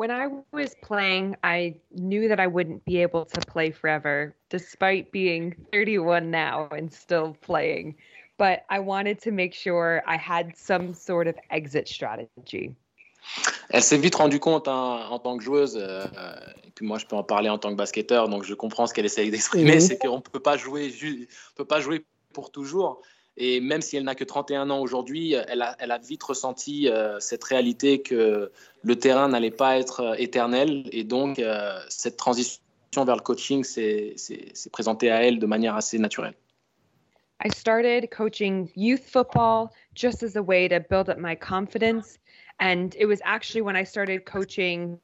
When 0.00 0.10
I 0.10 0.28
was 0.50 0.74
playing, 0.80 1.36
I 1.44 1.74
knew 1.92 2.26
that 2.28 2.40
I 2.40 2.46
wouldn't 2.46 2.86
be 2.86 3.02
able 3.02 3.26
to 3.26 3.40
play 3.42 3.70
forever, 3.70 4.34
despite 4.48 5.12
being 5.12 5.54
31 5.74 6.30
now 6.30 6.68
and 6.72 6.90
still 6.90 7.36
playing. 7.42 7.96
But 8.38 8.64
I 8.70 8.78
wanted 8.78 9.20
to 9.20 9.30
make 9.30 9.52
sure 9.52 10.02
I 10.06 10.16
had 10.16 10.56
some 10.56 10.94
sort 10.94 11.26
of 11.26 11.34
exit 11.50 11.86
strategy. 11.86 12.74
Elle 13.68 13.82
s'est 13.82 13.98
vite 13.98 14.14
rendue 14.14 14.40
compte 14.40 14.68
hein, 14.68 15.06
en 15.10 15.18
tant 15.18 15.36
que 15.36 15.44
joueuse, 15.44 15.76
euh, 15.76 16.06
euh 16.16 16.34
et 16.66 16.70
puis 16.74 16.86
moi 16.86 16.96
je 16.96 17.04
peux 17.04 17.16
en 17.16 17.22
parler 17.22 17.50
en 17.50 17.58
tant 17.58 17.68
que 17.68 17.76
basketteur, 17.76 18.30
donc 18.30 18.44
je 18.44 18.54
comprends 18.54 18.86
ce 18.86 18.94
qu'elle 18.94 19.04
essaye 19.04 19.30
d'exprimer, 19.30 19.76
mmh. 19.76 19.80
c'est 19.80 19.98
qu'on 19.98 20.16
ne 20.16 20.22
peut 20.22 20.40
pas 20.40 20.56
jouer 20.56 20.90
peut 21.56 21.66
pas 21.66 21.80
jouer 21.80 22.06
pour 22.32 22.50
toujours. 22.50 23.02
Et 23.36 23.60
même 23.60 23.80
si 23.80 23.96
elle 23.96 24.04
n'a 24.04 24.14
que 24.14 24.24
31 24.24 24.70
ans 24.70 24.80
aujourd'hui, 24.80 25.32
elle 25.32 25.62
a, 25.62 25.76
elle 25.78 25.92
a, 25.92 25.98
vite 25.98 26.22
ressenti 26.22 26.88
euh, 26.88 27.18
cette 27.20 27.44
réalité 27.44 28.02
que 28.02 28.50
le 28.82 28.96
terrain 28.96 29.28
n'allait 29.28 29.50
pas 29.50 29.78
être 29.78 30.00
euh, 30.00 30.14
éternel. 30.18 30.88
Et 30.92 31.04
donc, 31.04 31.38
euh, 31.38 31.78
cette 31.88 32.16
transition 32.16 32.60
vers 32.96 33.16
le 33.16 33.22
coaching 33.22 33.64
s'est 33.64 34.16
présentée 34.72 35.10
à 35.10 35.22
elle 35.22 35.38
de 35.38 35.46
manière 35.46 35.76
assez 35.76 35.98
naturelle. 35.98 36.34
I 37.42 37.48
started 37.48 38.10
coaching 38.10 38.70
youth 38.76 39.02
football 39.10 39.70
just 39.94 40.22
as 40.22 40.36
a 40.36 40.42
way 40.42 40.68
to 40.68 40.78
build 40.78 41.08
up 41.08 41.16
my 41.16 41.34
confidence 41.34 42.18
And 42.60 42.94
it 42.98 43.06
was 43.06 43.20
actually 43.24 43.62
when 43.62 43.74
I 43.74 43.84
started 43.84 44.26
coaching 44.26 45.00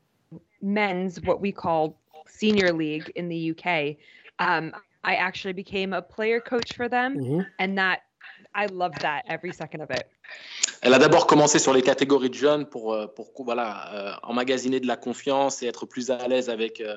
men's, 0.60 1.20
what 1.22 1.40
we 1.40 1.52
call 1.52 1.98
senior 2.28 2.72
league 2.72 3.10
in 3.16 3.28
the 3.28 3.52
UK. 3.52 3.96
Um, 4.38 4.74
I 5.02 5.14
actually 5.14 5.54
became 5.54 5.94
a 5.94 6.02
player 6.02 6.40
coach 6.40 6.74
for 6.74 6.88
them, 6.88 7.16
mm-hmm. 7.16 7.40
and 7.58 7.78
that 7.78 8.00
I 8.56 8.66
loved 8.72 9.00
that 9.02 9.22
every 9.28 9.52
second 9.52 9.82
of 9.82 9.90
it. 9.90 10.06
Elle 10.80 10.94
a 10.94 10.98
d'abord 10.98 11.26
commencé 11.26 11.58
sur 11.58 11.74
les 11.74 11.82
catégories 11.82 12.30
de 12.30 12.34
jeunes 12.34 12.66
pour, 12.66 12.94
euh, 12.94 13.06
pour 13.06 13.32
voilà, 13.44 13.94
euh, 13.94 14.12
emmagasiner 14.22 14.80
de 14.80 14.86
la 14.86 14.96
confiance 14.96 15.62
et 15.62 15.66
être 15.66 15.84
plus 15.84 16.10
à 16.10 16.26
l'aise 16.26 16.48
avec, 16.48 16.80
euh, 16.80 16.96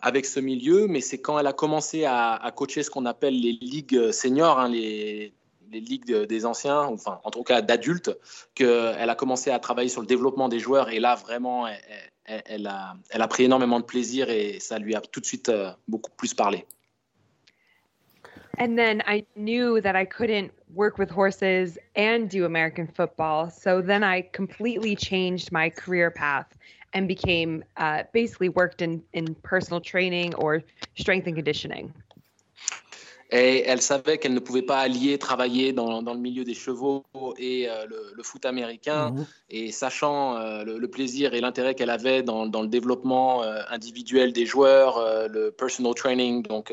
avec 0.00 0.26
ce 0.26 0.38
milieu. 0.38 0.86
Mais 0.86 1.00
c'est 1.00 1.18
quand 1.18 1.38
elle 1.38 1.46
a 1.46 1.54
commencé 1.54 2.04
à, 2.04 2.52
coacher 2.54 2.82
ce 2.82 2.90
qu'on 2.90 3.06
appelle 3.06 3.40
les 3.40 3.52
ligues 3.52 4.12
seniors, 4.12 4.58
hein, 4.58 4.68
les 4.68 5.32
les 5.72 5.80
ligues 5.80 6.14
des 6.14 6.46
anciens, 6.46 6.82
enfin 6.82 7.18
en 7.24 7.30
tout 7.32 7.42
cas 7.42 7.60
d'adultes, 7.60 8.16
qu'elle 8.54 9.10
a 9.10 9.14
commencé 9.16 9.50
à 9.50 9.58
travailler 9.58 9.88
sur 9.88 10.00
le 10.00 10.06
développement 10.06 10.48
des 10.48 10.60
joueurs 10.60 10.90
et 10.90 11.00
là 11.00 11.16
vraiment 11.16 11.66
elle, 12.24 12.68
a, 12.68 12.94
elle 13.10 13.20
a 13.20 13.26
pris 13.26 13.42
énormément 13.42 13.80
de 13.80 13.84
plaisir 13.84 14.30
et 14.30 14.60
ça 14.60 14.78
lui 14.78 14.94
a 14.94 15.00
tout 15.00 15.18
de 15.18 15.26
suite 15.26 15.50
beaucoup 15.88 16.12
plus 16.16 16.34
parlé. 16.34 16.64
And 18.58 18.78
then 18.78 19.02
I 19.06 19.24
knew 19.36 19.80
that 19.80 19.96
I 19.96 20.04
couldn't 20.04 20.52
work 20.74 20.98
with 20.98 21.10
horses 21.10 21.78
and 21.94 22.28
do 22.28 22.44
American 22.44 22.86
football. 22.86 23.50
So 23.50 23.82
then 23.82 24.02
I 24.02 24.22
completely 24.32 24.96
changed 24.96 25.52
my 25.52 25.70
career 25.70 26.10
path 26.10 26.46
and 26.92 27.06
became 27.06 27.64
uh, 27.76 28.04
basically 28.12 28.48
worked 28.48 28.80
in, 28.80 29.02
in 29.12 29.34
personal 29.42 29.80
training 29.80 30.34
or 30.34 30.62
strength 30.96 31.26
and 31.26 31.36
conditioning. 31.36 31.92
Et 33.32 33.64
elle 33.66 33.80
savait 33.80 34.18
qu'elle 34.18 34.34
ne 34.34 34.40
pouvait 34.40 34.62
pas 34.62 34.78
allier 34.78 35.18
travailler 35.18 35.72
dans, 35.72 36.00
dans 36.00 36.14
le 36.14 36.20
milieu 36.20 36.44
des 36.44 36.54
chevaux 36.54 37.02
et 37.38 37.68
euh, 37.68 37.84
le, 37.86 38.12
le, 38.14 38.22
foot 38.22 38.44
américain. 38.44 39.10
Mmh. 39.10 39.26
Et 39.50 39.72
sachant 39.72 40.36
euh, 40.36 40.62
le, 40.62 40.78
le, 40.78 40.88
plaisir 40.88 41.34
et 41.34 41.40
l'intérêt 41.40 41.74
qu'elle 41.74 41.90
avait 41.90 42.22
dans, 42.22 42.46
dans, 42.46 42.62
le 42.62 42.68
développement 42.68 43.42
euh, 43.42 43.62
individuel 43.68 44.32
des 44.32 44.46
joueurs, 44.46 44.98
euh, 44.98 45.26
le 45.26 45.50
personal 45.50 45.94
training, 45.94 46.42
donc 46.42 46.72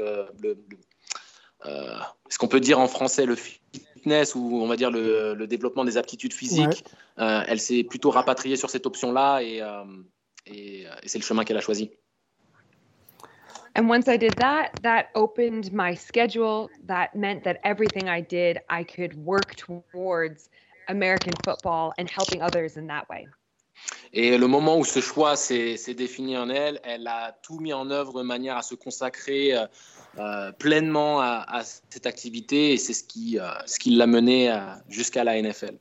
euh, 1.66 1.98
le, 1.98 2.00
ce 2.30 2.38
qu'on 2.38 2.48
peut 2.48 2.60
dire 2.60 2.80
en 2.80 2.88
français 2.88 3.26
le 3.26 3.36
fitness 3.36 4.36
ou 4.36 4.60
on 4.62 4.68
va 4.68 4.76
dire 4.76 4.92
le, 4.92 5.46
développement 5.48 5.86
des 5.86 5.98
aptitudes 5.98 6.34
physiques, 6.34 6.86
ouais. 7.18 7.44
elle 7.48 7.60
s'est 7.60 7.84
plutôt 7.84 8.12
rapatriée 8.12 8.56
sur 8.56 8.70
cette 8.70 8.86
option-là 8.86 9.42
et, 9.42 9.62
et, 10.46 10.82
et 10.82 11.08
c'est 11.08 11.20
le 11.20 11.24
chemin 11.24 11.44
qu'elle 11.46 11.58
a 11.58 11.62
choisi. 11.62 11.92
And 13.76 13.90
once 13.90 14.08
I 14.08 14.18
did 14.18 14.38
that, 14.38 14.74
that 14.82 15.10
opened 15.16 15.74
my 15.74 15.96
schedule. 15.96 16.70
That 16.86 17.16
meant 17.16 17.44
that 17.46 17.60
everything 17.64 18.08
I 18.08 18.22
did, 18.22 18.60
I 18.70 18.84
could 18.84 19.16
work 19.16 19.56
towards 19.56 20.50
American 20.88 21.34
football 21.44 21.94
and 21.98 22.08
helping 22.10 22.42
others 22.42 22.78
in 22.78 22.88
that 22.88 23.10
way. 23.10 23.28
Et 24.14 24.38
le 24.38 24.48
moment 24.48 24.78
où 24.78 24.86
ce 24.86 25.00
choix 25.00 25.36
s'est 25.36 25.94
défini 25.96 26.38
en 26.38 26.50
elle, 26.50 26.80
elle 26.84 27.08
a 27.08 27.36
tout 27.42 27.60
mis 27.60 27.74
en 27.74 27.90
œuvre 27.90 28.14
de 28.14 28.22
manière 28.22 28.58
à 28.58 28.62
se 28.62 28.76
consacrer 28.76 29.56
euh, 29.56 29.66
euh 30.20 30.52
pleinement 30.52 31.20
à, 31.20 31.44
à, 31.48 31.64
cette 31.64 32.06
activité 32.06 32.74
et 32.74 32.78
c'est 32.78 32.94
ce 32.94 33.04
qui, 33.04 33.40
euh, 33.40 33.50
ce 33.66 33.80
qui 33.80 33.90
l'a 33.92 34.06
menée 34.06 34.52
euh, 34.52 34.60
jusqu'à 34.88 35.24
la 35.24 35.42
NFL. 35.42 35.78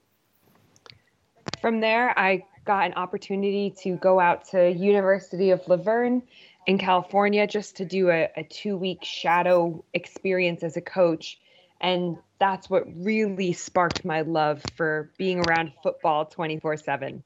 From 1.61 1.81
there, 1.81 2.15
I 2.17 2.43
got 2.65 2.91
an 2.91 2.95
opportunity 2.97 3.73
to 3.83 3.97
go 3.97 4.19
out 4.19 4.45
to 4.51 4.71
University 4.71 5.51
of 5.51 5.61
Laverne 5.69 6.23
in 6.67 6.79
California 6.79 7.47
just 7.47 7.77
to 7.77 7.85
do 7.85 8.09
a, 8.09 8.31
a 8.37 8.45
two 8.45 8.77
week 8.77 9.05
shadow 9.05 9.85
experience 9.93 10.63
as 10.63 10.77
a 10.77 10.81
coach. 10.81 11.39
And 11.81 12.17
that's 12.39 12.71
what 12.71 12.85
really 12.97 13.53
sparked 13.53 14.05
my 14.05 14.23
love 14.23 14.63
for 14.77 15.11
being 15.19 15.39
around 15.39 15.73
football 15.83 16.25
24 16.25 16.79
7. 16.79 17.23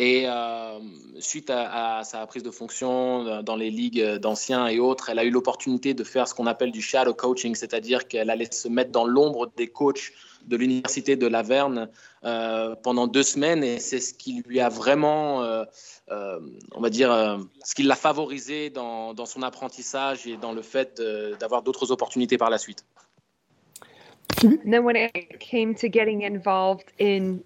Et 0.00 0.24
euh, 0.26 0.80
suite 1.20 1.50
à, 1.50 1.98
à, 1.98 2.04
sa 2.04 2.26
prise 2.26 2.42
de 2.42 2.50
fonction 2.50 3.42
dans 3.42 3.54
les 3.54 3.70
ligues 3.70 4.02
d'anciens 4.16 4.66
et 4.66 4.80
autres, 4.80 5.10
elle 5.10 5.20
a 5.20 5.24
eu 5.24 5.30
l'opportunité 5.30 5.94
de 5.94 6.02
faire 6.02 6.26
ce 6.26 6.34
qu'on 6.34 6.46
appelle 6.46 6.72
du 6.72 6.82
shadow 6.82 7.14
coaching, 7.14 7.54
c'est-à-dire 7.54 8.08
qu'elle 8.08 8.30
allait 8.30 8.50
se 8.50 8.66
mettre 8.66 8.90
dans 8.90 9.04
l'ombre 9.04 9.52
des 9.56 9.68
coachs 9.68 10.10
de 10.46 10.56
l'université 10.56 11.16
de 11.16 11.26
Laverne 11.26 11.88
euh, 12.24 12.74
pendant 12.82 13.06
deux 13.06 13.22
semaines 13.22 13.64
et 13.64 13.78
c'est 13.78 14.00
ce 14.00 14.14
qui 14.14 14.42
lui 14.46 14.60
a 14.60 14.68
vraiment, 14.68 15.42
euh, 15.42 15.64
euh, 16.10 16.40
on 16.72 16.80
va 16.80 16.90
dire, 16.90 17.12
euh, 17.12 17.38
ce 17.64 17.74
qui 17.74 17.82
l'a 17.82 17.96
favorisé 17.96 18.70
dans, 18.70 19.14
dans, 19.14 19.26
son 19.26 19.42
apprentissage 19.42 20.26
et 20.26 20.36
dans 20.36 20.52
le 20.52 20.62
fait 20.62 21.00
d'avoir 21.40 21.62
d'autres 21.62 21.92
opportunités 21.92 22.38
par 22.38 22.50
la 22.50 22.58
suite. 22.58 22.84
And 24.42 24.70
then 24.70 24.84
when 24.84 24.96
it 24.96 25.38
came 25.38 25.74
to 25.76 25.88
getting 25.88 26.24
involved 26.24 26.92
in 27.00 27.38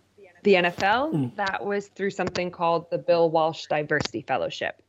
the 0.49 0.55
NFL, 0.55 1.13
mm. 1.13 1.37
that 1.37 1.63
was 1.63 1.89
through 1.89 2.09
something 2.09 2.51
called 2.51 2.91
the 2.91 2.97
Bill 2.97 3.31
Walsh 3.31 3.67
Diversity 3.67 4.23
Fellowship. 4.23 4.83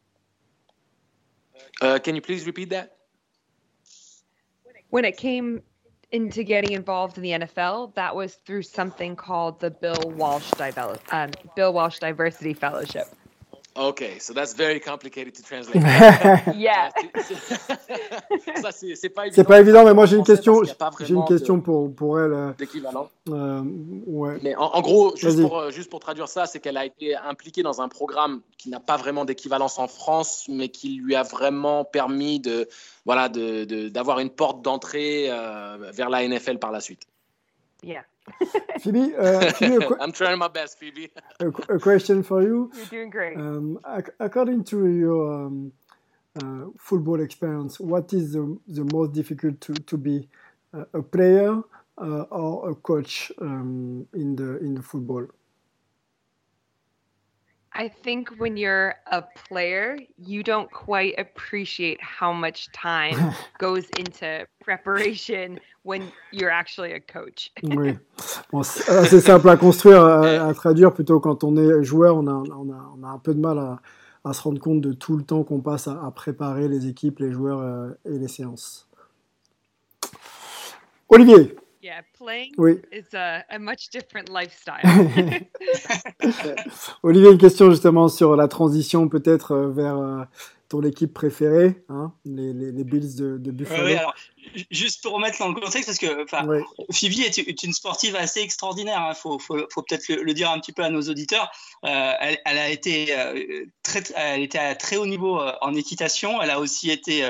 Uh, 1.81 1.99
can 1.99 2.15
you 2.15 2.21
please 2.21 2.45
repeat 2.45 2.69
that? 2.69 2.95
When 4.89 5.03
it 5.03 5.17
came 5.17 5.61
into 6.13 6.43
getting 6.43 6.71
involved 6.71 7.17
in 7.17 7.23
the 7.23 7.31
NFL, 7.31 7.93
that 7.95 8.15
was 8.15 8.35
through 8.45 8.61
something 8.61 9.17
called 9.17 9.59
the 9.59 9.69
Bill 9.69 10.13
Walsh, 10.15 10.49
um, 11.11 11.31
Bill 11.57 11.73
Walsh 11.73 11.99
Diversity 11.99 12.53
Fellowship. 12.53 13.07
Okay, 13.75 14.19
so 14.19 14.33
that's 14.33 14.53
very 14.55 14.79
complicated 14.79 15.33
to 15.35 15.43
translate. 15.43 15.81
yeah. 16.55 16.89
Ça, 18.61 18.71
c'est 18.71 19.09
pas 19.09 19.27
évident. 19.27 19.35
C'est 19.35 19.43
pas 19.47 19.59
évident, 19.59 19.85
mais 19.85 19.93
moi 19.93 20.05
j'ai 20.05 20.17
une 20.17 20.23
question, 20.23 20.63
j'ai 20.63 21.13
une 21.13 21.25
question 21.25 21.57
de- 21.57 21.61
pour, 21.61 21.93
pour 21.93 22.19
elle. 22.19 22.33
euh, 22.33 22.51
d'équivalent. 22.57 23.09
euh, 23.29 23.61
ouais. 24.07 24.37
Mais 24.43 24.55
en, 24.55 24.63
en 24.65 24.81
gros, 24.81 25.15
juste 25.15 25.37
Vas-y. 25.37 25.47
pour, 25.47 25.59
euh, 25.59 25.71
juste 25.71 25.89
pour 25.89 25.99
traduire 25.99 26.27
ça, 26.27 26.45
c'est 26.45 26.59
qu'elle 26.59 26.77
a 26.77 26.85
été 26.85 27.15
impliquée 27.15 27.63
dans 27.63 27.79
un 27.81 27.87
programme 27.87 28.41
qui 28.57 28.69
n'a 28.69 28.79
pas 28.79 28.97
vraiment 28.97 29.23
d'équivalence 29.23 29.77
en 29.79 29.87
France, 29.87 30.45
mais 30.49 30.69
qui 30.69 30.95
lui 30.95 31.15
a 31.15 31.23
vraiment 31.23 31.85
permis 31.85 32.39
de, 32.39 32.67
voilà, 33.05 33.29
de, 33.29 33.63
de- 33.65 33.87
d'avoir 33.89 34.19
une 34.19 34.29
porte 34.31 34.61
d'entrée 34.61 35.27
euh, 35.29 35.77
vers 35.93 36.09
la 36.09 36.27
NFL 36.27 36.57
par 36.59 36.71
la 36.71 36.81
suite. 36.81 37.03
Yeah. 37.81 38.01
Phoebe, 38.79 39.15
uh, 39.15 39.51
Phoebe, 39.51 39.75
a, 39.75 39.79
que- 39.87 39.97
I'm 39.99 40.11
trying 40.11 40.37
my 40.37 40.47
best, 40.47 40.77
Phoebe. 40.77 41.09
a- 41.39 41.47
a 41.75 41.79
question 41.79 42.23
for 42.23 42.41
you. 42.41 42.71
You're 42.75 42.85
doing 42.85 43.09
great. 43.09 43.37
Um, 43.37 43.79
ac- 43.87 44.11
according 44.19 44.63
to 44.65 44.87
your 44.87 45.45
um, 45.45 45.71
uh, 46.41 46.65
football 46.77 47.21
experience, 47.21 47.79
what 47.79 48.13
is 48.13 48.33
the, 48.33 48.57
the 48.67 48.83
most 48.93 49.13
difficult 49.13 49.59
to, 49.61 49.73
to 49.73 49.97
be 49.97 50.27
uh, 50.73 50.85
a 50.93 51.01
player 51.01 51.61
uh, 51.97 52.21
or 52.29 52.71
a 52.71 52.75
coach 52.75 53.31
um, 53.41 54.07
in 54.13 54.35
the 54.35 54.57
in 54.59 54.75
the 54.75 54.83
football? 54.83 55.25
I 57.79 57.87
think 57.87 58.27
when 58.39 58.57
you're 58.57 58.95
a 59.09 59.23
player, 59.47 59.97
you 60.17 60.43
don't 60.43 60.69
quite 60.69 61.15
appreciate 61.17 61.97
how 62.01 62.33
much 62.33 62.69
time 62.73 63.33
goes 63.57 63.85
into 63.97 64.45
preparation 64.59 65.61
when 65.83 66.11
you're 66.33 66.49
actually 66.49 66.91
a 66.91 66.99
coach. 66.99 67.51
Oui. 67.63 67.97
Bon, 68.51 68.63
c'est 68.63 68.89
assez 68.89 69.21
simple 69.21 69.47
à 69.47 69.55
construire, 69.55 70.03
à, 70.03 70.47
à 70.49 70.53
traduire. 70.53 70.93
Plutôt 70.93 71.21
quand 71.21 71.45
on 71.45 71.55
est 71.55 71.83
joueur, 71.83 72.17
on 72.17 72.27
a, 72.27 72.33
on 72.33 72.69
a, 72.69 72.91
on 72.97 73.03
a 73.03 73.07
un 73.07 73.19
peu 73.19 73.33
de 73.33 73.39
mal 73.39 73.57
à, 73.57 73.79
à 74.25 74.33
se 74.33 74.41
rendre 74.41 74.59
compte 74.59 74.81
de 74.81 74.91
tout 74.91 75.15
le 75.15 75.23
temps 75.23 75.43
qu'on 75.43 75.61
passe 75.61 75.87
à, 75.87 76.03
à 76.05 76.11
préparer 76.11 76.67
les 76.67 76.87
équipes, 76.87 77.19
les 77.19 77.31
joueurs 77.31 77.59
euh, 77.59 77.91
et 78.05 78.17
les 78.17 78.27
séances. 78.27 78.89
Olivier, 81.07 81.55
Yeah, 81.81 82.01
playing 82.17 82.51
Oui. 82.57 82.81
is 82.91 83.15
a, 83.15 83.45
a 83.49 83.57
much 83.57 83.89
different 83.89 84.27
lifestyle. 84.29 84.83
Olivier, 87.03 87.29
une 87.31 87.37
question 87.37 87.69
justement 87.71 88.09
sur 88.09 88.35
la 88.35 88.47
transition 88.49 89.07
peut-être 89.07 89.51
euh, 89.53 89.69
vers 89.71 89.97
euh, 89.97 90.23
ton 90.67 90.83
équipe 90.83 91.13
préférée, 91.13 91.81
hein, 91.89 92.11
les, 92.25 92.53
les, 92.53 92.71
les 92.71 92.83
Bills 92.83 93.15
de, 93.15 93.37
de 93.37 93.51
Buffalo. 93.51 93.85
Oui, 93.85 93.93
alors, 93.95 94.13
ju- 94.53 94.65
juste 94.69 95.01
pour 95.01 95.13
remettre 95.13 95.39
dans 95.39 95.47
le 95.47 95.55
contexte, 95.55 95.85
parce 95.85 95.97
que 95.97 96.25
Oui. 96.47 96.59
Phoebe 96.91 97.25
est, 97.25 97.37
est 97.39 97.63
une 97.63 97.73
sportive 97.73 98.15
assez 98.15 98.41
extraordinaire. 98.41 99.01
Il 99.09 99.15
faut, 99.15 99.39
faut, 99.39 99.57
faut 99.73 99.81
peut-être 99.81 100.07
le, 100.09 100.21
le 100.23 100.33
dire 100.33 100.51
un 100.51 100.59
petit 100.59 100.73
peu 100.73 100.83
à 100.83 100.89
nos 100.89 101.01
auditeurs. 101.01 101.49
Euh, 101.85 102.11
elle, 102.19 102.37
elle 102.45 102.57
a 102.57 102.69
été 102.69 103.17
euh, 103.17 103.65
très, 103.83 104.03
elle 104.15 104.41
était 104.41 104.59
à 104.59 104.75
très 104.75 104.97
haut 104.97 105.07
niveau 105.07 105.39
euh, 105.39 105.53
en 105.61 105.73
équitation. 105.75 106.41
Elle 106.41 106.51
a 106.51 106.59
aussi 106.59 106.91
été, 106.91 107.27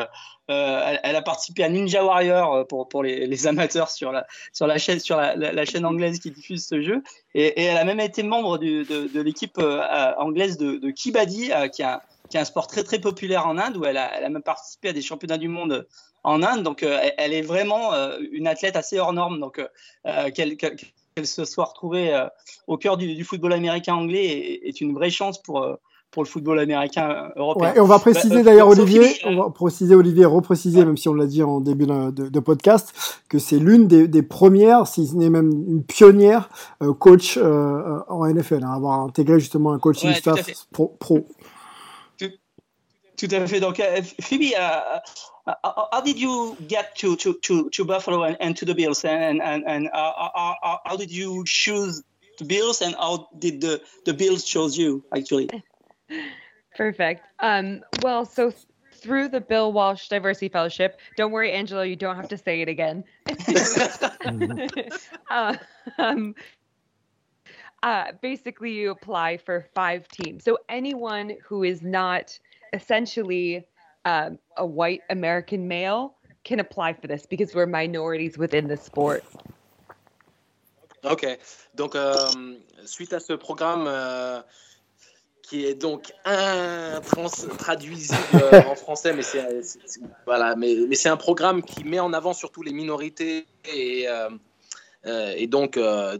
elle, 0.50 1.00
elle 1.04 1.16
a 1.16 1.22
participé 1.22 1.64
à 1.64 1.70
Ninja 1.70 2.04
Warrior 2.04 2.54
euh, 2.54 2.64
pour, 2.64 3.04
les, 3.04 3.48
amateurs 3.48 3.90
sur 3.90 4.12
la, 4.12 4.78
chaîne, 4.78 5.86
anglaise 5.86 6.20
qui 6.20 6.32
diffuse 6.32 6.66
ce 6.66 6.82
jeu. 6.82 7.04
Et, 7.36 7.62
elle 7.62 7.78
a 7.78 7.86
même 7.86 8.00
été 8.00 8.24
membre 8.24 8.58
de, 8.58 9.22
l'équipe 9.22 9.58
euh, 9.60 9.82
euh, 9.82 10.14
anglaise 10.18 10.58
de, 10.58 10.90
Kibadi, 10.92 11.52
euh, 11.52 11.68
qui, 11.68 11.84
est 11.84 12.38
un 12.38 12.46
sport 12.46 12.68
très 12.68 12.84
très 12.84 13.00
populaire 13.00 13.48
en 13.48 13.58
Inde, 13.58 13.78
où 13.78 13.86
elle 13.86 13.98
a, 13.98 14.28
même 14.30 14.44
participé 14.44 14.90
à 14.90 14.94
des 14.94 15.02
championnats 15.02 15.38
du 15.38 15.48
monde 15.48 15.88
en 16.24 16.44
Inde. 16.44 16.64
Donc, 16.64 16.84
euh, 16.84 17.00
elle- 17.18 17.34
est 17.34 17.42
vraiment 17.42 17.94
euh, 17.94 18.18
une 18.32 18.48
athlète 18.48 18.76
assez 18.76 19.00
hors 19.00 19.14
norme. 19.14 19.40
Donc, 19.40 19.60
euh, 19.60 19.68
euh, 20.06 20.32
qu'elle 20.32 21.28
se 21.28 21.46
soit 21.46 21.66
retrouvée 21.66 22.14
euh, 22.14 22.28
au 22.68 22.78
cœur 22.78 22.98
du, 22.98 23.24
football 23.24 23.54
américain 23.54 23.96
anglais 23.96 24.60
est, 24.64 24.82
une 24.82 24.94
vraie 24.94 25.10
chance 25.10 25.42
pour, 25.42 25.64
euh, 25.64 25.76
pour 26.12 26.24
le 26.24 26.28
football 26.28 26.60
américain 26.60 27.10
euh, 27.36 27.40
européen. 27.40 27.70
Ouais, 27.72 27.78
et 27.78 27.80
on 27.80 27.86
va 27.86 28.00
préciser 28.00 28.30
Bah, 28.36 28.40
euh, 28.40 28.44
d'ailleurs, 28.44 28.70
Sophie, 28.74 28.82
Olivier, 29.00 29.16
on 29.26 29.38
va 29.38 29.50
préciser, 29.52 29.94
Olivier, 29.96 30.26
repréciser, 30.26 30.84
même 30.84 30.98
si 30.98 31.08
on 31.08 31.14
l'a 31.14 31.28
dit 31.28 31.44
en 31.44 31.62
début 31.62 31.86
de, 31.86 32.12
de- 32.12 32.30
de 32.30 32.40
podcast, 32.40 32.94
que 33.30 33.38
c'est 33.40 33.60
l'une 33.60 33.88
des, 33.88 34.08
des 34.08 34.24
premières, 34.24 34.88
si 34.88 35.06
ce 35.08 35.16
n'est 35.16 35.30
même 35.30 35.52
une 35.68 35.84
pionnière, 35.84 36.50
euh, 36.82 36.94
coach 36.94 37.38
euh, 37.38 38.00
en 38.08 38.26
NFL, 38.26 38.64
hein, 38.64 38.72
avoir 38.74 39.02
intégré 39.02 39.40
justement 39.40 39.72
un 39.74 39.80
coaching 39.80 40.10
Ouais, 40.10 40.16
staff 40.16 40.46
pro. 40.72 40.96
pro. 41.00 41.28
Tout 43.18 43.28
à 43.32 43.46
fait. 43.48 43.60
Donc, 43.60 43.82
Phoebe, 44.22 44.54
uh, 44.54 45.00
uh, 45.46 45.52
how 45.92 46.02
did 46.02 46.18
you 46.18 46.56
get 46.70 46.96
to, 46.96 47.18
to, 47.18 47.34
to, 47.42 47.70
to 47.70 47.84
Buffalo 47.84 48.24
and, 48.24 48.38
and 48.40 48.54
to 48.56 48.66
the 48.66 48.74
Bills? 48.74 49.04
And, 49.04 49.42
and, 49.42 49.64
and 49.68 49.90
how 49.94 50.96
did 50.98 51.12
you 51.12 51.44
choose 51.46 52.02
the 52.38 52.46
Bills 52.46 52.82
and 52.82 52.96
how 52.96 53.28
did 53.38 53.60
the, 53.60 53.82
the 54.06 54.14
Bills 54.14 54.46
choose 54.46 54.78
you, 54.78 55.04
actually? 55.14 55.50
Perfect. 56.76 57.26
Um, 57.40 57.82
well, 58.02 58.26
so 58.26 58.52
th- 58.52 58.66
through 58.94 59.30
the 59.30 59.42
Bill 59.42 59.72
Walsh 59.72 60.08
Diversity 60.08 60.50
Fellowship, 60.50 61.00
don't 61.16 61.32
worry, 61.32 61.52
Angela, 61.52 61.86
you 61.86 61.96
don't 61.96 62.16
have 62.16 62.30
to 62.30 62.38
say 62.38 62.62
it 62.62 62.70
again. 62.70 63.04
uh, 65.30 65.56
um, 65.98 66.36
uh, 67.84 68.12
basically, 68.22 68.72
you 68.72 68.92
apply 68.92 69.38
for 69.38 69.66
five 69.74 70.08
teams. 70.10 70.44
So 70.44 70.58
anyone 70.68 71.34
who 71.44 71.64
is 71.64 71.82
not 71.82 72.38
essentially 72.74 73.66
um, 74.06 74.38
a 74.58 74.66
white 74.66 75.02
American 75.10 75.68
male 75.68 76.16
can 76.44 76.60
apply 76.60 76.94
for 76.94 77.08
this 77.08 77.26
because 77.26 77.54
we're 77.56 77.66
minorities 77.66 78.38
within 78.38 78.68
the 78.68 78.78
sport. 78.78 79.24
Ok, 81.04 81.40
donc 81.76 81.96
euh, 81.96 82.58
suite 82.86 83.14
à 83.14 83.22
ce 83.22 83.34
programme 83.34 83.86
euh, 83.88 84.42
qui 85.50 85.66
est 85.66 85.74
donc 85.74 86.14
intrans- 86.26 87.30
traduisible 87.58 88.20
euh, 88.36 88.62
en 88.68 88.76
français, 88.76 89.14
mais 89.14 89.24
c'est 89.24 89.44
voilà, 90.26 90.56
mais, 90.56 90.94
c'est 90.96 91.10
un 91.10 91.18
programme 91.18 91.64
qui 91.64 91.84
met 91.84 92.00
en 92.00 92.14
avant 92.14 92.34
surtout 92.34 92.62
les 92.62 92.72
minorités 92.72 93.48
et, 93.74 94.08
euh, 94.08 94.30
euh, 95.08 95.48
donc 95.48 95.80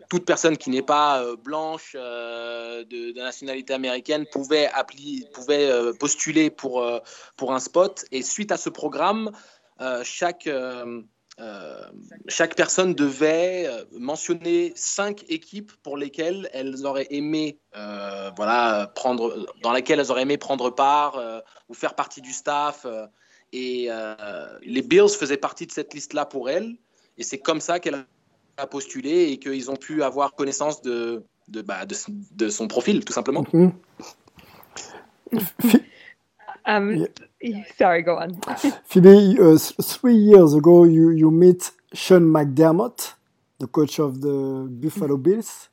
toute 0.10 0.26
personne 0.26 0.58
qui 0.58 0.72
n'est 0.72 0.82
pas 0.82 1.24
blanche 1.44 1.94
de, 1.94 3.14
nationalité 3.22 3.74
américaine 3.74 4.26
pouvait 4.32 4.70
pouvait 5.34 5.70
postuler 6.00 6.50
pour 6.50 6.84
pour 7.38 7.54
un 7.54 7.60
spot. 7.60 8.06
Et 8.12 8.24
suite 8.24 8.52
à 8.52 8.58
ce 8.58 8.70
programme 8.70 9.32
chaque 10.04 10.50
chaque 12.28 12.56
personne 12.56 12.94
devait 12.94 13.66
euh, 13.68 13.86
mentionner 13.98 14.74
cinq 14.76 15.24
équipes 15.30 15.72
pour 15.84 15.98
lesquelles 15.98 16.50
elles 16.54 16.86
auraient 16.86 17.08
aimé 17.12 17.60
euh, 17.76 18.30
voilà 18.36 18.92
prendre 18.96 19.48
dans 19.64 19.72
lesquelles 19.72 20.00
elles 20.00 20.12
auraient 20.12 20.24
aimé 20.24 20.38
prendre 20.38 20.70
part 20.70 21.18
euh, 21.18 21.40
ou 21.70 21.74
faire 21.74 21.96
partie 21.96 22.22
du 22.22 22.34
staff 22.34 22.86
euh, 22.86 23.06
et 23.54 23.88
euh, 23.90 24.16
les 24.62 24.82
Bills 24.82 25.10
faisaient 25.10 25.38
partie 25.38 25.66
de 25.66 25.72
cette 25.72 25.94
liste 25.94 26.14
là 26.14 26.26
pour 26.26 26.50
elle 26.50 26.76
et 27.18 27.24
c'est 27.24 27.40
comme 27.40 27.62
ça 27.62 27.80
qu'elle 27.80 28.06
a 28.58 28.68
postulé 28.68 29.32
et 29.32 29.40
qu'ils 29.40 29.72
ont 29.72 29.78
pu 29.78 30.04
avoir 30.04 30.34
connaissance 30.36 30.82
de 30.82 31.24
de, 31.48 31.62
bah, 31.62 31.86
de, 31.86 31.96
de 32.32 32.50
son 32.50 32.68
profil 32.68 33.06
tout 33.06 33.14
simplement 33.14 33.46
Mhm. 33.54 33.72
Um, 36.70 37.08
Sorry, 37.78 38.04
go 38.04 38.18
on. 38.18 38.40
Phoebe, 38.86 39.40
uh, 39.40 39.58
three 39.58 40.16
years 40.16 40.54
ago, 40.54 40.84
you, 40.84 41.10
you 41.10 41.32
met 41.32 41.72
Sean 41.94 42.24
McDermott, 42.24 43.14
the 43.58 43.66
coach 43.68 44.00
of 44.00 44.22
the 44.22 44.68
Buffalo 44.70 45.18
Bills. 45.18 45.70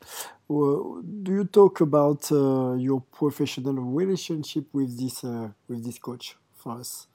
Uh, 0.48 1.02
do 1.22 1.32
you 1.32 1.44
talk 1.44 1.82
about 1.82 2.32
uh, 2.32 2.74
your 2.76 3.02
professional 3.12 3.74
relationship 3.74 4.64
with 4.72 4.98
this 4.98 5.22
uh, 5.22 5.48
with 5.68 5.84
this 5.84 5.98
coach 5.98 6.36
for 6.54 6.78
us? 6.78 7.08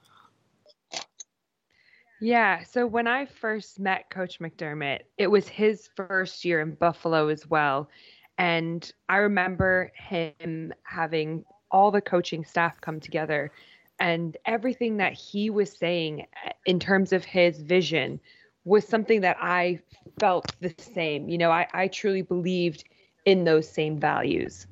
Yeah. 2.19 2.63
So 2.63 2.85
when 2.85 3.07
I 3.07 3.25
first 3.25 3.79
met 3.79 4.11
Coach 4.11 4.39
McDermott, 4.39 4.99
it 5.17 5.27
was 5.27 5.47
his 5.47 5.89
first 5.95 6.45
year 6.45 6.61
in 6.61 6.75
Buffalo 6.75 7.29
as 7.29 7.49
well. 7.49 7.89
And 8.37 8.91
I 9.09 9.17
remember 9.17 9.91
him 9.95 10.71
having 10.83 11.45
all 11.71 11.89
the 11.89 12.01
coaching 12.01 12.43
staff 12.43 12.79
come 12.81 12.99
together 12.99 13.51
and 14.01 14.35
everything 14.45 14.97
that 14.97 15.13
he 15.13 15.49
was 15.49 15.71
saying 15.71 16.25
uh, 16.45 16.49
in 16.65 16.79
terms 16.79 17.13
of 17.13 17.23
his 17.23 17.61
vision 17.61 18.19
was 18.65 18.85
something 18.85 19.21
that 19.21 19.37
I 19.39 19.79
felt 20.19 20.45
the 20.59 20.73
same. 20.79 21.29
You 21.29 21.37
know, 21.37 21.51
I, 21.51 21.67
I 21.73 21.87
truly 21.87 22.23
believed 22.23 22.83
in 23.25 23.45
those 23.45 23.69
same 23.69 23.99
values. 23.99 24.67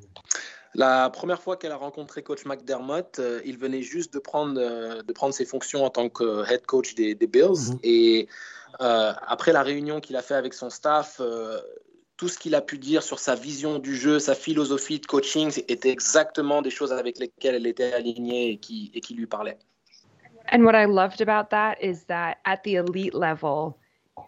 La 0.76 1.10
première 1.10 1.42
fois 1.42 1.58
qu'elle 1.58 1.72
a 1.72 1.78
rencontré 1.78 2.22
coach 2.22 2.46
McDermott, 2.46 3.20
euh, 3.20 3.42
il 3.44 3.58
venait 3.58 3.82
juste 3.82 4.14
de 4.14 4.20
prendre, 4.20 4.60
euh, 4.60 5.02
de 5.02 5.14
prendre 5.14 5.34
ses 5.34 5.46
fonctions 5.46 5.84
en 5.84 5.90
tant 5.90 6.10
que 6.10 6.50
head 6.52 6.66
coach 6.66 6.96
des, 6.96 7.16
des 7.16 7.28
Bills. 7.28 7.72
Mhm. 7.72 7.80
Et 7.84 8.28
euh, 8.82 9.14
après 9.28 9.52
la 9.52 9.64
réunion 9.64 10.00
qu'il 10.00 10.16
a 10.16 10.22
fait 10.22 10.36
avec 10.36 10.54
son 10.54 10.70
staff, 10.70 11.18
euh, 11.20 11.60
tout 12.20 12.28
ce 12.28 12.38
qu'il 12.38 12.54
a 12.54 12.62
pu 12.62 12.78
dire 12.78 13.02
sur 13.02 13.18
sa 13.18 13.34
vision 13.34 13.80
du 13.80 13.96
jeu, 13.96 14.20
sa 14.20 14.36
philosophie 14.36 15.00
de 15.00 15.06
coaching, 15.06 15.54
exactement 15.70 16.62
des 16.62 16.70
choses 16.70 16.92
avec 16.92 17.18
lesquelles 17.18 17.56
elle 17.56 17.66
était 17.66 17.94
alignée 17.94 18.52
et 18.52 18.58
qui, 18.58 18.92
et 18.94 19.00
qui 19.00 19.14
lui 19.16 19.26
parlaient. 19.26 19.58
And 20.52 20.66
what 20.66 20.76
I 20.76 20.86
loved 20.86 21.22
about 21.22 21.50
that 21.52 21.78
is 21.82 22.04
that 22.08 22.40
at 22.44 22.58
the 22.64 22.76
elite 22.76 23.14
level, 23.14 23.78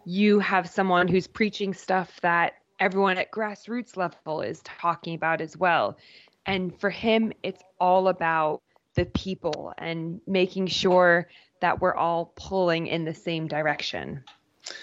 you 0.06 0.40
have 0.40 0.66
someone 0.66 1.06
who's 1.06 1.26
preaching 1.26 1.74
stuff 1.74 2.18
that 2.22 2.54
everyone 2.80 3.18
at 3.18 3.30
grassroots 3.30 3.94
level 3.98 4.40
is 4.40 4.62
talking 4.62 5.14
about 5.14 5.42
as 5.42 5.54
well. 5.58 5.98
And 6.46 6.72
for 6.80 6.88
him, 6.88 7.30
it's 7.42 7.62
all 7.78 8.08
about 8.08 8.62
the 8.94 9.04
people 9.04 9.74
and 9.76 10.18
making 10.26 10.68
sure 10.68 11.28
that 11.60 11.82
we're 11.82 11.94
all 11.94 12.32
pulling 12.36 12.86
in 12.86 13.04
the 13.04 13.14
same 13.14 13.48
direction. 13.48 14.24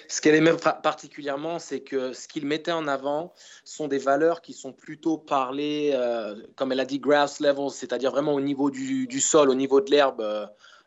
Ce 0.08 0.22
qu'elle 0.22 0.36
aimait 0.36 0.56
particulièrement, 0.84 1.60
c'est 1.60 1.80
que 1.80 2.13
ce 2.13 2.28
qu'il 2.28 2.46
mettait 2.46 2.72
en 2.72 2.88
avant 2.88 3.34
sont 3.63 3.88
des 3.88 3.98
valeurs 3.98 4.42
qui 4.42 4.54
sont 4.54 4.74
plutôt 4.74 5.18
parlées, 5.18 5.92
euh, 5.94 6.36
comme 6.56 6.72
elle 6.72 6.80
a 6.80 6.86
dit, 6.86 7.00
grass 7.00 7.39
levels, 7.39 7.72
c'est-à-dire 7.72 8.12
vraiment 8.12 8.34
au 8.34 8.42
niveau 8.42 8.70
du, 8.72 9.22
sol, 9.22 9.50
au 9.50 9.56
niveau 9.56 9.82
de 9.82 9.92
l'herbe. 9.92 10.22
Euh, 10.22 10.46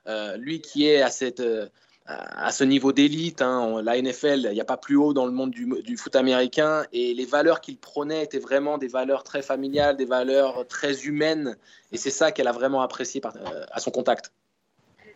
euh 0.09 0.37
lui 0.37 0.61
qui 0.61 0.89
est 0.89 1.01
à 1.01 1.11
ce 1.11 2.65
niveau 2.65 2.93
d'élite. 2.93 3.41
Hein, 3.41 3.81
la 3.83 4.01
NFL, 4.01 4.49
il 4.51 4.55
n'y 4.55 4.61
a 4.61 4.65
pas 4.65 4.77
plus 4.77 4.97
haut 4.97 5.15
dans 5.15 5.27
le 5.27 5.33
monde 5.33 5.53
du, 5.53 5.97
foot 5.97 6.17
américain. 6.17 6.85
Et 6.93 7.15
les 7.15 7.25
valeurs 7.25 7.61
qu'il 7.61 7.79
prenait 7.79 8.25
étaient 8.25 8.41
vraiment 8.41 8.77
des 8.77 8.89
valeurs 8.89 9.25
très 9.25 9.43
familiales, 9.43 9.97
des 9.97 10.05
valeurs 10.05 10.67
très 10.67 11.05
humaines. 11.05 11.57
Et 11.93 11.97
c'est 11.97 12.11
ça 12.11 12.33
qu'elle 12.33 12.49
a 12.49 12.53
vraiment 12.53 12.83
apprécié 12.83 13.23
à 13.71 13.81
son 13.81 13.91
contact. 13.91 14.33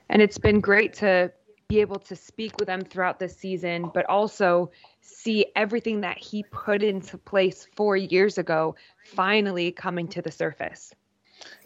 And 0.09 0.21
it's 0.21 0.39
been 0.39 0.61
great 0.61 0.95
to 1.01 1.33
be 1.68 1.81
able 1.81 1.98
to 1.98 2.14
speak 2.14 2.59
with 2.59 2.68
him 2.68 2.83
throughout 2.83 3.18
the 3.18 3.29
season, 3.29 3.90
but 3.92 4.09
also 4.09 4.70
see 5.00 5.46
everything 5.57 6.02
that 6.02 6.18
he 6.18 6.44
put 6.44 6.83
into 6.83 7.18
place 7.18 7.66
four 7.74 7.96
years 7.96 8.38
ago 8.38 8.76
finally 9.05 9.72
coming 9.72 10.07
to 10.09 10.22
the 10.22 10.31
surface. 10.31 10.94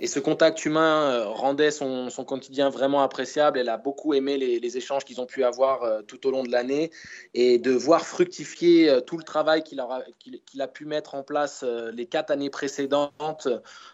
Et 0.00 0.08
ce 0.08 0.18
contact 0.18 0.64
humain 0.64 1.10
euh, 1.12 1.28
rendait 1.28 1.70
son, 1.70 2.10
quotidien 2.26 2.70
vraiment 2.70 3.02
appréciable. 3.02 3.58
Elle 3.58 3.68
a 3.68 3.76
beaucoup 3.76 4.14
aimé 4.14 4.36
les, 4.36 4.76
échanges 4.76 5.04
qu'ils 5.04 5.20
ont 5.20 5.26
pu 5.26 5.44
avoir 5.44 5.84
euh, 5.84 6.02
tout 6.02 6.26
au 6.26 6.32
long 6.32 6.42
de 6.42 6.50
l'année 6.50 6.90
et 7.34 7.58
de 7.58 7.70
voir 7.70 8.04
fructifier 8.04 8.90
euh, 8.90 9.00
tout 9.00 9.16
le 9.16 9.22
travail 9.22 9.62
qu'il 9.62 9.80
a, 9.80 10.68
pu 10.68 10.86
mettre 10.86 11.14
en 11.14 11.22
place 11.22 11.64
les 11.92 12.06
quatre 12.06 12.30
années 12.30 12.50
précédentes, 12.50 13.48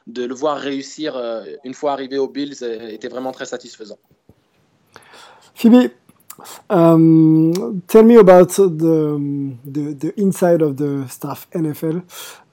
de 0.07 0.25
le 0.25 0.35
voir 0.35 0.59
réussir 0.59 1.21
une 1.62 1.75
fois 1.75 1.92
arrivé 1.92 2.16
aux 2.16 2.29
Bills 2.29 2.64
était 2.64 3.09
vraiment 3.09 3.33
très 3.33 3.47
satisfaisant. 3.47 3.99
Phoebe, 5.57 5.88
Um, 6.69 7.83
tell 7.88 8.03
me 8.03 8.16
about 8.16 8.51
the, 8.51 8.69
the, 9.64 9.95
the 9.95 10.21
inside 10.21 10.61
of 10.61 10.77
the 10.77 11.09
staff 11.09 11.49
NFL. 11.53 12.05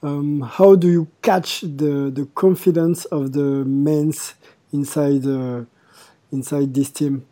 Um, 0.02 0.40
how 0.40 0.74
do 0.74 0.88
you 0.90 1.08
catch 1.20 1.60
the 1.60 2.10
the 2.10 2.26
confidence 2.34 3.04
of 3.06 3.32
the 3.32 3.64
men's 3.66 4.34
inside 4.72 5.26
uh, 5.26 5.64
inside 6.32 6.72
this 6.72 6.90
team? 6.90 7.26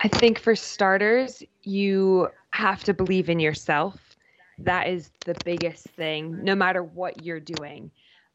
I 0.00 0.06
think 0.06 0.38
for 0.38 0.54
starters, 0.54 1.42
you 1.64 2.28
have 2.50 2.84
to 2.84 2.94
believe 2.94 3.28
in 3.28 3.40
yourself. 3.40 3.98
That 4.58 4.86
is 4.86 5.10
the 5.26 5.34
biggest 5.44 5.84
thing, 5.96 6.44
no 6.44 6.54
matter 6.54 6.84
what 6.84 7.24
you're 7.24 7.46
doing. 7.58 7.90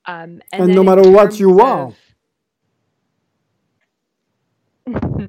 Um, 0.06 0.41
and, 0.52 0.63
and 0.63 0.76
no 0.76 0.84
matter 0.84 1.10
what 1.10 1.39
you 1.39 1.62
are. 1.62 1.93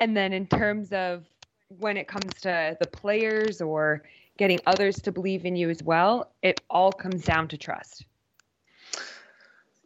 and 0.00 0.16
then 0.16 0.32
in 0.32 0.46
terms 0.46 0.92
of 0.92 1.24
when 1.68 1.96
it 1.96 2.06
comes 2.06 2.32
to 2.42 2.76
the 2.80 2.86
players 2.86 3.60
or 3.60 4.02
getting 4.38 4.60
others 4.66 4.96
to 5.02 5.12
believe 5.12 5.44
in 5.44 5.56
you 5.56 5.70
as 5.70 5.82
well, 5.82 6.30
it 6.42 6.60
all 6.70 6.92
comes 6.92 7.24
down 7.24 7.48
to 7.48 7.56
trust. 7.56 8.04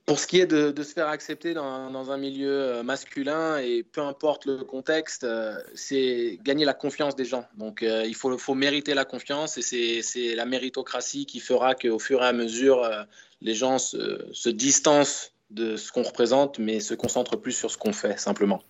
Pour 0.07 0.19
ce 0.19 0.27
qui 0.27 0.41
est 0.41 0.47
de, 0.47 0.83
se 0.83 0.93
faire 0.93 1.07
accepter 1.07 1.55
dans, 1.55 2.11
un 2.11 2.17
milieu 2.17 2.51
euh, 2.51 2.83
masculin, 2.83 3.59
et 3.59 3.85
peu 3.85 4.01
importe 4.01 4.45
le 4.45 4.65
contexte, 4.65 5.23
euh, 5.23 5.55
c'est 5.77 6.37
gagner 6.43 6.65
la 6.65 6.75
confiance 6.75 7.15
des 7.15 7.25
gens. 7.25 7.45
Donc 7.57 7.85
euh, 7.85 8.05
il 8.05 8.17
faut, 8.17 8.55
mériter 8.55 8.95
la 8.95 9.05
confiance 9.05 9.57
et 9.57 10.03
c'est 10.03 10.35
la 10.35 10.47
méritocratie 10.47 11.27
qui 11.27 11.39
fera 11.39 11.77
qu'au 11.77 12.01
fur 12.01 12.23
et 12.23 12.27
à 12.27 12.33
mesure, 12.33 12.91
les 13.41 13.55
gens 13.55 13.79
se 13.79 14.49
distancent 14.49 15.33
de 15.51 15.77
ce 15.77 15.93
qu'on 15.93 16.03
représente, 16.03 16.59
mais 16.59 16.81
se 16.81 16.95
concentrent 16.95 17.37
plus 17.37 17.53
sur 17.53 17.71
ce 17.71 17.79
qu'on 17.79 17.93
fait 17.93 18.19
simplement. 18.19 18.63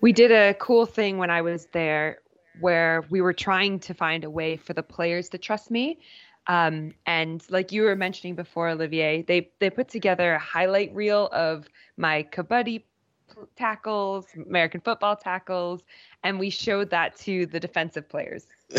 We 0.00 0.12
did 0.12 0.30
a 0.30 0.54
cool 0.54 0.86
thing 0.86 1.18
when 1.18 1.30
I 1.30 1.42
was 1.42 1.66
there 1.72 2.18
where 2.60 3.04
we 3.10 3.20
were 3.20 3.32
trying 3.32 3.78
to 3.80 3.94
find 3.94 4.24
a 4.24 4.30
way 4.30 4.56
for 4.56 4.72
the 4.72 4.82
players 4.82 5.28
to 5.30 5.38
trust 5.38 5.70
me. 5.70 5.98
Um, 6.46 6.94
and 7.06 7.44
like 7.50 7.72
you 7.72 7.82
were 7.82 7.94
mentioning 7.94 8.34
before, 8.34 8.70
Olivier, 8.70 9.22
they 9.22 9.50
they 9.58 9.70
put 9.70 9.88
together 9.88 10.34
a 10.34 10.38
highlight 10.38 10.94
reel 10.94 11.28
of 11.32 11.66
my 11.96 12.22
kabaddi 12.32 12.84
tackles, 13.54 14.26
American 14.46 14.80
football 14.80 15.14
tackles, 15.14 15.82
and 16.24 16.38
we 16.38 16.48
showed 16.48 16.90
that 16.90 17.16
to 17.18 17.46
the 17.46 17.60
defensive 17.60 18.08
players. 18.08 18.46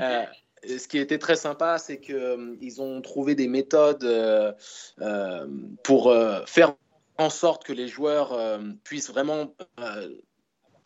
uh, 0.00 0.26
ce 0.66 0.88
qui 0.88 0.98
était 0.98 1.18
très 1.18 1.36
sympa, 1.36 1.78
c'est 1.78 1.98
qu'ils 1.98 2.14
euh, 2.16 2.78
ont 2.80 3.00
trouvé 3.02 3.34
des 3.34 3.48
méthodes 3.48 4.04
euh, 4.04 4.52
euh, 5.00 5.46
pour 5.82 6.10
euh, 6.10 6.44
faire 6.46 6.74
en 7.18 7.30
sorte 7.30 7.64
que 7.64 7.72
les 7.72 7.88
joueurs 7.88 8.32
euh, 8.32 8.58
puissent 8.82 9.10
vraiment 9.10 9.54
euh, 9.80 10.08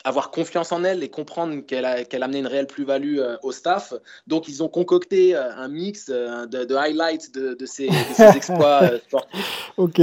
avoir 0.04 0.30
confiance 0.30 0.72
en 0.72 0.84
elle 0.84 1.02
et 1.02 1.08
comprendre 1.08 1.60
qu'elle 1.60 1.84
a, 1.84 2.04
qu'elle 2.04 2.22
a 2.22 2.26
amené 2.26 2.40
une 2.40 2.46
réelle 2.46 2.66
plus-value 2.66 3.18
euh, 3.18 3.36
au 3.42 3.50
staff. 3.50 3.94
Donc, 4.26 4.46
ils 4.46 4.62
ont 4.62 4.68
concocté 4.68 5.34
un 5.34 5.68
mix 5.68 6.06
de, 6.06 6.64
de, 6.64 6.74
highlights 6.74 7.32
de, 7.34 7.54
de, 7.54 7.66
ces 7.66 7.86
exploits 8.36 8.98
sportifs. 9.06 9.72
OK. 9.76 10.00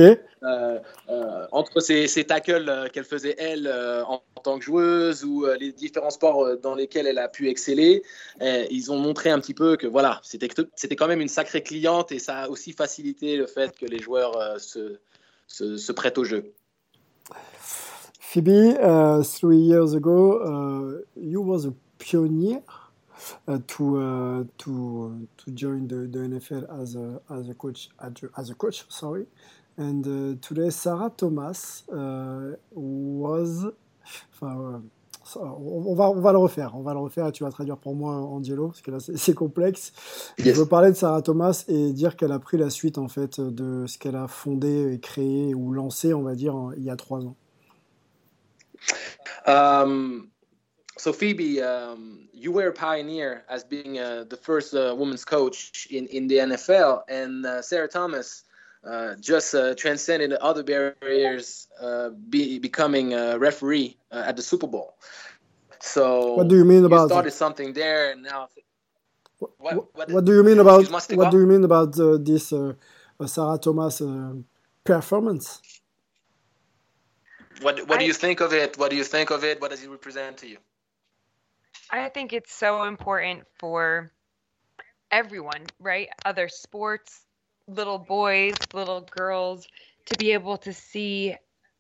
entre 1.52 1.80
ces, 1.80 2.08
ces 2.08 2.24
tackles 2.24 2.90
qu'elle 2.92 3.04
faisait, 3.06 3.36
elle, 3.38 3.68
en, 4.08 4.22
en, 4.36 4.42
tant 4.42 4.58
que 4.58 4.66
joueuse 4.66 5.24
ou 5.24 5.46
les 5.60 5.72
différents 5.72 6.10
sports 6.10 6.58
dans 6.58 6.76
lesquels 6.76 7.08
elle 7.08 7.20
a 7.20 7.30
pu 7.30 7.50
exceller, 7.50 8.04
ils 8.42 8.92
ont 8.92 8.98
montré 8.98 9.30
un 9.30 9.40
petit 9.40 9.54
peu 9.54 9.76
que 9.76 9.88
voilà, 9.88 10.20
c'était, 10.24 10.50
c'était 10.76 10.96
quand 10.96 11.08
même 11.08 11.22
une 11.22 11.30
sacrée 11.30 11.64
cliente 11.64 12.12
et 12.12 12.20
ça 12.20 12.40
a 12.40 12.50
aussi 12.50 12.74
facilité 12.74 13.38
le 13.38 13.48
fait 13.48 13.78
que 13.78 13.86
les 13.86 14.00
joueurs 14.00 14.60
se 14.60 15.00
se, 15.48 15.78
se 15.78 15.92
prête 15.92 16.18
au 16.18 16.24
jeu. 16.24 16.54
Phoebe, 18.20 18.78
uh, 18.82 19.24
three 19.24 19.58
years 19.58 19.94
ago, 19.94 20.40
uh, 20.40 21.02
you 21.16 21.42
was 21.42 21.66
a 21.66 21.74
pioneer 21.98 22.62
uh, 23.48 23.60
to 23.68 23.98
uh, 23.98 24.44
to 24.58 25.28
to 25.38 25.52
join 25.52 25.88
the, 25.88 26.08
the 26.08 26.20
NFL 26.20 26.82
as 26.82 26.96
a 26.96 27.22
as 27.30 27.50
a 27.50 27.54
coach 27.54 27.90
as 28.38 28.50
a 28.50 28.56
coach. 28.56 28.84
Sorry, 28.90 29.26
and 29.78 30.06
uh, 30.06 30.38
today 30.42 30.70
Sarah 30.70 31.12
Thomas 31.16 31.88
uh, 31.90 32.56
was. 32.72 33.66
On 35.36 35.96
va, 35.96 36.10
on 36.10 36.22
va 36.22 36.32
le 36.32 36.38
refaire, 36.38 36.76
on 36.76 36.82
va 36.82 36.94
le 36.94 37.00
refaire 37.00 37.28
et 37.28 37.32
tu 37.32 37.44
vas 37.44 37.52
traduire 37.52 37.78
pour 37.78 37.96
moi 37.96 38.14
Angelo, 38.14 38.68
parce 38.68 38.82
que 38.82 38.92
là 38.92 38.98
c'est 39.00 39.34
complexe. 39.34 39.92
Yes. 40.38 40.56
Je 40.56 40.62
veux 40.62 40.68
parler 40.68 40.90
de 40.90 40.96
Sarah 40.96 41.22
Thomas 41.22 41.66
et 41.68 41.92
dire 41.94 42.16
qu'elle 42.16 42.32
a 42.32 42.40
pris 42.40 42.58
la 42.58 42.70
suite 42.70 42.98
en 42.98 43.08
fait 43.08 43.40
de 43.40 43.86
ce 43.88 43.98
qu'elle 43.98 44.16
a 44.16 44.28
fondé 44.28 44.94
et 44.94 45.00
créé 45.00 45.54
ou 45.56 45.72
lancé, 45.74 46.14
on 46.14 46.22
va 46.22 46.36
dire, 46.36 46.56
il 46.78 46.84
y 46.84 46.90
a 46.90 46.96
trois 46.96 47.26
ans. 47.26 47.36
Um, 49.48 50.30
so 50.98 51.12
Phoebe, 51.12 51.60
um, 51.62 52.28
you 52.34 52.52
were 52.52 52.68
a 52.68 52.74
pioneer 52.74 53.44
as 53.50 53.64
being 53.64 54.00
uh, 54.00 54.26
the 54.30 54.38
first 54.38 54.74
uh, 54.74 54.96
women's 54.98 55.26
coach 55.26 55.88
in, 55.90 56.08
in 56.08 56.28
the 56.28 56.38
NFL, 56.38 57.04
and 57.10 57.46
uh, 57.46 57.62
Sarah 57.62 57.88
Thomas 57.88 58.44
uh, 58.86 59.16
just 59.20 59.56
uh, 59.56 59.74
transcended 59.76 60.32
other 60.34 60.64
barriers, 60.64 61.68
uh, 61.82 62.10
be, 62.30 62.60
becoming 62.60 63.14
a 63.14 63.38
referee 63.38 63.98
uh, 64.12 64.24
at 64.28 64.36
the 64.36 64.42
Super 64.42 64.68
Bowl. 64.68 64.96
So 65.80 66.36
what 66.36 66.48
do 66.48 66.56
you 66.56 66.66
mean 66.66 66.86
about 66.86 67.10
started 67.10 67.32
that? 67.32 67.36
something 67.36 67.74
there, 67.74 68.12
and 68.12 68.24
now 68.24 68.48
what, 69.40 69.52
what, 69.58 69.96
what, 69.96 70.12
what 70.12 70.26
do 70.26 70.34
you 70.34 70.44
mean 70.44 70.60
about 70.60 70.90
what 71.12 71.32
do 71.32 71.40
you 71.40 71.48
mean 71.48 71.64
about 71.64 72.00
uh, 72.00 72.18
this 72.20 72.54
uh, 72.54 72.74
Sarah 73.26 73.58
Thomas 73.58 74.02
performance? 74.84 75.62
What 77.62 77.88
What 77.88 77.98
I, 77.98 78.00
do 78.00 78.06
you 78.06 78.14
think 78.14 78.40
of 78.42 78.54
it? 78.54 78.78
What 78.78 78.90
do 78.92 78.96
you 78.96 79.04
think 79.04 79.32
of 79.32 79.44
it? 79.44 79.62
What 79.62 79.72
does 79.72 79.84
it 79.84 79.90
represent 79.90 80.38
to 80.38 80.48
you? 80.48 80.58
I 81.92 82.10
think 82.10 82.34
it's 82.34 82.54
so 82.54 82.84
important 82.84 83.44
for 83.60 84.12
everyone, 85.12 85.64
right? 85.80 86.10
Other 86.26 86.50
sports, 86.50 87.25
little 87.68 87.98
boys, 87.98 88.56
little 88.74 89.02
girls 89.02 89.68
to 90.06 90.16
be 90.18 90.34
able 90.34 90.58
to 90.58 90.74
see 90.74 91.36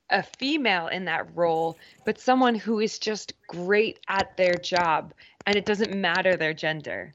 a 0.10 0.24
female 0.24 0.88
in 0.88 1.06
that 1.06 1.36
role, 1.36 1.78
but 2.06 2.19
someone 2.19 2.56
who 2.56 2.80
is 2.80 3.00
just 3.00 3.34
great 3.48 4.00
at 4.08 4.36
their 4.38 4.56
job 4.56 5.13
and 5.45 5.56
it 5.56 5.65
doesn't 5.65 5.95
matter 5.95 6.36
their 6.36 6.54
gender. 6.54 7.13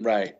Right. 0.00 0.36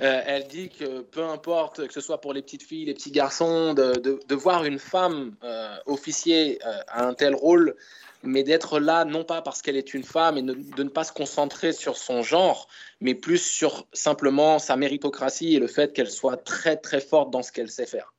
Euh, 0.00 0.22
elle 0.24 0.48
dit 0.48 0.70
que 0.70 1.02
peu 1.02 1.24
importe 1.24 1.86
que 1.86 1.92
ce 1.92 2.00
soit 2.00 2.20
pour 2.20 2.32
les 2.32 2.42
petites 2.42 2.62
filles, 2.62 2.86
les 2.86 2.94
petits 2.94 3.10
garçons, 3.10 3.74
de, 3.74 3.92
de, 3.92 4.18
de 4.26 4.34
voir 4.34 4.64
une 4.64 4.78
femme 4.78 5.36
euh, 5.44 5.76
officier 5.86 6.58
euh, 6.66 6.78
à 6.88 7.04
un 7.04 7.14
tel 7.14 7.34
rôle, 7.34 7.76
mais 8.24 8.42
d'être 8.42 8.78
là 8.78 9.04
non 9.04 9.24
pas 9.24 9.42
parce 9.42 9.62
qu'elle 9.62 9.76
est 9.76 9.94
une 9.94 10.04
femme 10.04 10.38
et 10.38 10.42
de, 10.42 10.54
de, 10.54 10.82
ne 10.82 10.88
pas 10.88 11.04
se 11.04 11.12
concentrer 11.12 11.72
sur 11.72 11.96
son 11.96 12.22
genre, 12.22 12.68
mais 13.00 13.14
plus 13.14 13.38
sur 13.38 13.86
simplement 13.92 14.58
sa 14.58 14.76
méritocratie 14.76 15.54
et 15.54 15.58
le 15.58 15.66
fait 15.66 15.92
qu'elle 15.92 16.10
soit 16.10 16.36
très 16.36 16.76
très 16.76 17.00
forte 17.00 17.30
dans 17.30 17.42
ce 17.42 17.52
qu'elle 17.52 17.70
sait 17.70 17.86
faire. 17.86 18.12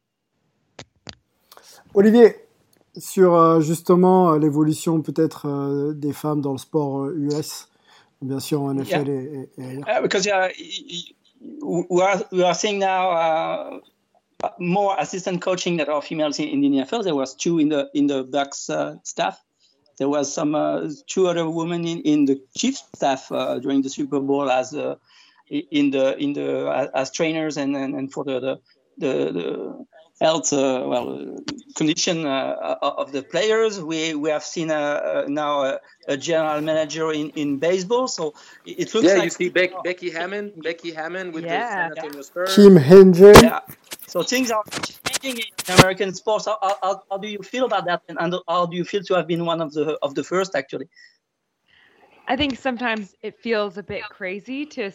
Olivier, 1.93 2.35
sur 2.97 3.35
euh, 3.35 3.61
justement 3.61 4.33
euh, 4.33 4.39
l'évolution 4.39 5.01
peut-être 5.01 5.47
euh, 5.47 5.93
des 5.93 6.13
femmes 6.13 6.41
dans 6.41 6.51
le 6.51 6.57
sport 6.57 7.07
US, 7.09 7.69
bien 8.21 8.39
sûr 8.39 8.61
en 8.61 8.73
NFL 8.73 8.89
yeah. 8.89 9.01
et, 9.07 9.49
et, 9.57 9.63
et 9.63 9.77
uh, 9.79 10.01
because 10.01 10.25
yeah, 10.25 10.49
we 11.61 12.01
are 12.01 12.23
we 12.31 12.43
are 12.43 12.55
seeing 12.55 12.79
now 12.79 13.11
uh, 13.11 13.79
more 14.59 14.95
assistant 14.99 15.39
coaching 15.39 15.77
that 15.77 15.89
are 15.89 16.01
females 16.01 16.39
in, 16.39 16.45
in, 16.45 16.61
the 16.61 16.69
NFL. 16.83 17.03
There 17.03 17.15
was 17.15 17.35
two 17.35 17.59
in 17.59 17.69
the 17.69 17.89
in 17.93 18.07
the 18.07 18.23
Bucks 18.23 18.69
uh, 18.69 18.95
staff. 19.03 19.41
There 19.97 20.10
was 20.10 20.34
some 20.34 20.55
uh, 20.55 20.89
two 21.08 21.27
other 21.27 21.49
women 21.49 21.86
in, 21.86 22.01
in 22.01 22.25
the 22.25 22.41
Chiefs 22.58 22.84
staff 22.95 23.31
uh, 23.31 23.60
during 23.60 23.81
the 23.81 23.89
Super 23.89 24.19
Bowl 24.19 24.49
as 24.49 24.73
uh, 24.73 24.95
in 25.49 25.91
the 25.91 26.17
in 26.17 26.34
the 26.34 26.89
as 26.93 27.12
trainers 27.12 27.58
and 27.58 27.75
and, 27.75 27.95
and 27.95 28.12
for 28.12 28.23
the 28.23 28.39
the, 28.39 28.60
the, 28.97 29.31
the 29.31 29.86
health 30.21 30.53
uh, 30.53 30.84
well 30.86 31.38
condition 31.75 32.25
uh, 32.25 32.75
of 32.81 33.12
the 33.12 33.21
players. 33.21 33.81
We 33.81 34.15
we 34.15 34.29
have 34.29 34.43
seen 34.43 34.71
a, 34.71 35.25
now 35.27 35.63
a, 35.63 35.79
a, 36.08 36.17
general 36.17 36.62
manager 36.62 37.12
in, 37.12 37.29
in 37.31 37.58
baseball. 37.58 38.08
So 38.08 38.34
it 38.65 38.93
looks 38.93 39.08
yeah, 39.08 39.15
like 39.15 39.25
you 39.25 39.29
see 39.29 39.49
Beck, 39.49 39.71
Becky 39.84 40.10
Hammond, 40.10 40.53
Becky 40.63 40.91
Hammond 40.91 41.34
with 41.34 41.45
yeah. 41.45 41.89
the 41.89 41.95
San 41.95 42.05
Antonio 42.05 42.21
Spurs. 42.21 42.55
Kim 42.55 42.75
Hendren. 42.75 43.36
Yeah. 43.36 43.60
So 44.08 44.23
things 44.23 44.51
are 44.51 44.63
changing 45.25 45.45
in 45.67 45.73
American 45.79 46.13
sports. 46.13 46.45
How, 46.45 46.57
how, 46.61 47.03
how, 47.09 47.17
do 47.17 47.27
you 47.27 47.39
feel 47.39 47.65
about 47.65 47.85
that, 47.85 48.01
and 48.07 48.35
how 48.47 48.65
do 48.65 48.75
you 48.75 48.83
feel 48.83 49.03
to 49.03 49.13
have 49.15 49.27
been 49.27 49.45
one 49.45 49.61
of 49.61 49.73
the 49.73 49.97
of 50.01 50.15
the 50.15 50.23
first 50.23 50.55
actually? 50.55 50.88
I 52.27 52.35
think 52.35 52.57
sometimes 52.57 53.13
it 53.21 53.39
feels 53.39 53.77
a 53.77 53.83
bit 53.83 54.03
crazy 54.03 54.65
to 54.67 54.91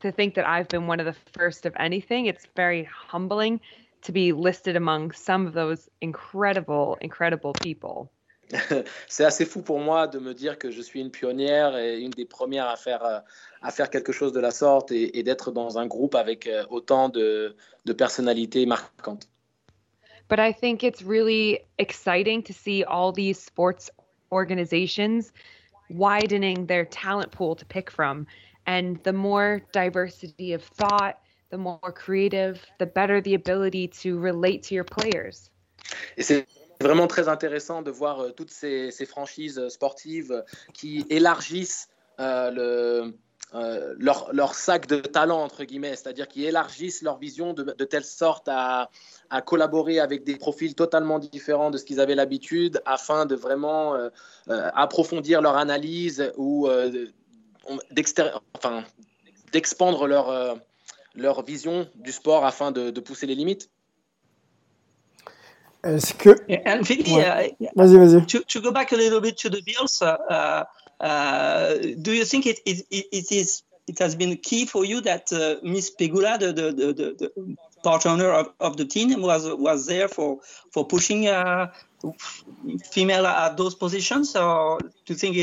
to 0.00 0.12
think 0.12 0.34
that 0.34 0.46
I've 0.46 0.68
been 0.68 0.86
one 0.86 1.00
of 1.00 1.06
the 1.06 1.16
first 1.32 1.66
of 1.66 1.74
anything. 1.76 2.26
It's 2.26 2.46
very 2.56 2.84
humbling 2.84 3.60
to 4.02 4.12
be 4.12 4.32
listed 4.32 4.76
among 4.76 5.12
some 5.12 5.46
of 5.46 5.54
those 5.54 5.88
incredible, 6.00 6.98
incredible 7.00 7.52
people. 7.52 8.10
c'est 9.08 9.24
assez 9.24 9.44
fou 9.44 9.60
pour 9.60 9.78
moi 9.78 10.06
de 10.06 10.18
me 10.18 10.32
dire 10.32 10.56
que 10.56 10.70
je 10.70 10.80
suis 10.80 11.00
une 11.00 11.10
pionnière 11.10 11.76
et 11.76 12.00
une 12.00 12.12
des 12.12 12.24
premières 12.24 12.68
à 12.68 12.76
faire, 12.76 13.04
euh, 13.04 13.18
à 13.60 13.70
faire 13.70 13.90
quelque 13.90 14.10
chose 14.10 14.32
de 14.32 14.40
la 14.40 14.52
sorte 14.52 14.90
et, 14.90 15.18
et 15.18 15.22
d'être 15.22 15.50
dans 15.50 15.76
un 15.76 15.86
groupe 15.86 16.14
avec 16.14 16.46
euh, 16.46 16.64
autant 16.70 17.10
de, 17.10 17.54
de 17.84 17.92
personnalités 17.92 18.64
marquantes. 18.64 19.28
But 20.28 20.40
I 20.40 20.52
think 20.52 20.84
it's 20.84 21.02
really 21.02 21.60
exciting 21.78 22.42
to 22.44 22.52
see 22.52 22.84
all 22.84 23.12
these 23.12 23.38
sports 23.38 23.90
organizations 24.30 25.32
widening 25.90 26.66
their 26.66 26.84
talent 26.84 27.32
pool 27.32 27.56
to 27.56 27.64
pick 27.64 27.90
from. 27.90 28.26
And 28.66 29.02
the 29.02 29.14
more 29.14 29.62
diversity 29.72 30.52
of 30.52 30.62
thought, 30.62 31.18
the 31.50 31.56
more 31.56 31.92
creative, 31.94 32.60
the 32.78 32.86
better 32.86 33.22
the 33.22 33.34
ability 33.34 33.88
to 34.02 34.18
relate 34.18 34.62
to 34.64 34.74
your 34.74 34.84
players. 34.84 35.50
C'est 36.18 36.46
vraiment 36.80 37.08
très 37.08 37.28
intéressant 37.28 37.82
de 37.82 37.90
voir 37.90 38.20
euh, 38.20 38.30
toutes 38.30 38.50
ces, 38.50 38.90
ces, 38.90 39.06
franchises 39.06 39.58
euh, 39.58 39.70
sportives 39.70 40.30
euh, 40.30 40.42
qui 40.74 41.06
élargissent 41.08 41.88
euh, 42.20 42.50
le, 42.50 43.14
euh, 43.54 43.94
leur, 43.98 44.28
leur, 44.32 44.54
sac 44.54 44.86
de 44.86 44.96
talent, 44.96 45.42
entre 45.42 45.64
guillemets, 45.64 45.96
c'est-à-dire 45.96 46.28
qui 46.28 46.44
élargissent 46.44 47.02
leur 47.02 47.18
vision 47.18 47.54
de, 47.54 47.62
de 47.62 47.84
telle 47.84 48.04
sorte 48.04 48.46
à, 48.48 48.90
à, 49.30 49.40
collaborer 49.40 50.00
avec 50.00 50.24
des 50.24 50.36
profils 50.36 50.74
totalement 50.74 51.18
différents 51.18 51.70
de 51.70 51.78
ce 51.78 51.84
qu'ils 51.84 52.00
avaient 52.00 52.14
l'habitude 52.14 52.82
afin 52.84 53.24
de 53.24 53.34
vraiment 53.34 53.94
euh, 53.94 54.10
euh, 54.50 54.70
approfondir 54.74 55.40
leur 55.40 55.56
analyse 55.56 56.30
ou 56.36 56.68
d'expandre 57.90 58.42
enfin, 58.54 58.84
leur 60.06 60.58
leur 61.14 61.42
vision 61.42 61.88
du 61.96 62.12
sport 62.12 62.44
afin 62.44 62.70
de, 62.70 62.90
de 62.90 63.00
pousser 63.00 63.26
les 63.26 63.34
limites 63.34 63.70
Est-ce 65.84 66.14
que. 66.14 66.30
Vas-y, 67.76 67.96
vas-y. 67.96 68.26
To, 68.26 68.40
to, 68.40 68.60
go 68.60 68.72
back 68.72 68.92
a 68.92 68.96
little 68.96 69.20
bit 69.20 69.36
to 69.36 69.48
the 69.48 69.62
Bills, 69.64 70.02
uh, 70.02 70.64
uh, 71.00 71.74
do 71.74 72.12
you 72.12 72.24
think 72.24 72.46
it, 72.46 72.60
it, 72.66 72.86
it 72.90 73.32
is 73.32 73.62
it 73.88 73.98
has 73.98 74.14
been 74.14 74.36
key 74.36 74.66
for 74.66 74.84
you 74.84 75.00
that 75.00 75.32
uh, 75.32 75.56
Miss 75.62 75.90
Pegula, 75.90 76.38
the, 76.38 76.52
the, 76.52 76.72
the, 76.72 76.92
the, 76.92 77.56
part 77.82 78.06
owner 78.06 78.30
of, 78.30 78.52
of 78.60 78.76
the 78.76 78.84
team, 78.84 79.20
was 79.22 79.48
was 79.48 79.86
there 79.86 80.08
for 80.08 80.40
for 80.72 80.86
pushing 80.86 81.26
uh, 81.26 81.72
female 82.90 83.26
at 83.26 83.56
those 83.56 83.74
positions, 83.74 84.36
or 84.36 84.78
do 84.80 84.88
you 85.06 85.14
think 85.14 85.36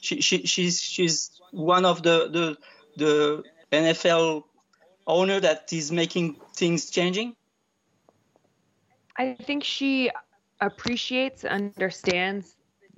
she, 0.00 0.20
she 0.20 0.46
she's 0.46 0.80
she's 0.80 1.30
one 1.50 1.84
of 1.84 2.02
the 2.02 2.28
the 2.28 2.56
the 2.96 3.42
NFL 3.72 4.44
owner 5.06 5.40
that 5.40 5.72
is 5.72 5.90
making 5.90 6.36
things 6.54 6.90
changing? 6.90 7.34
I 9.16 9.34
think 9.34 9.64
she 9.64 10.10
appreciates, 10.60 11.44
understands 11.44 12.54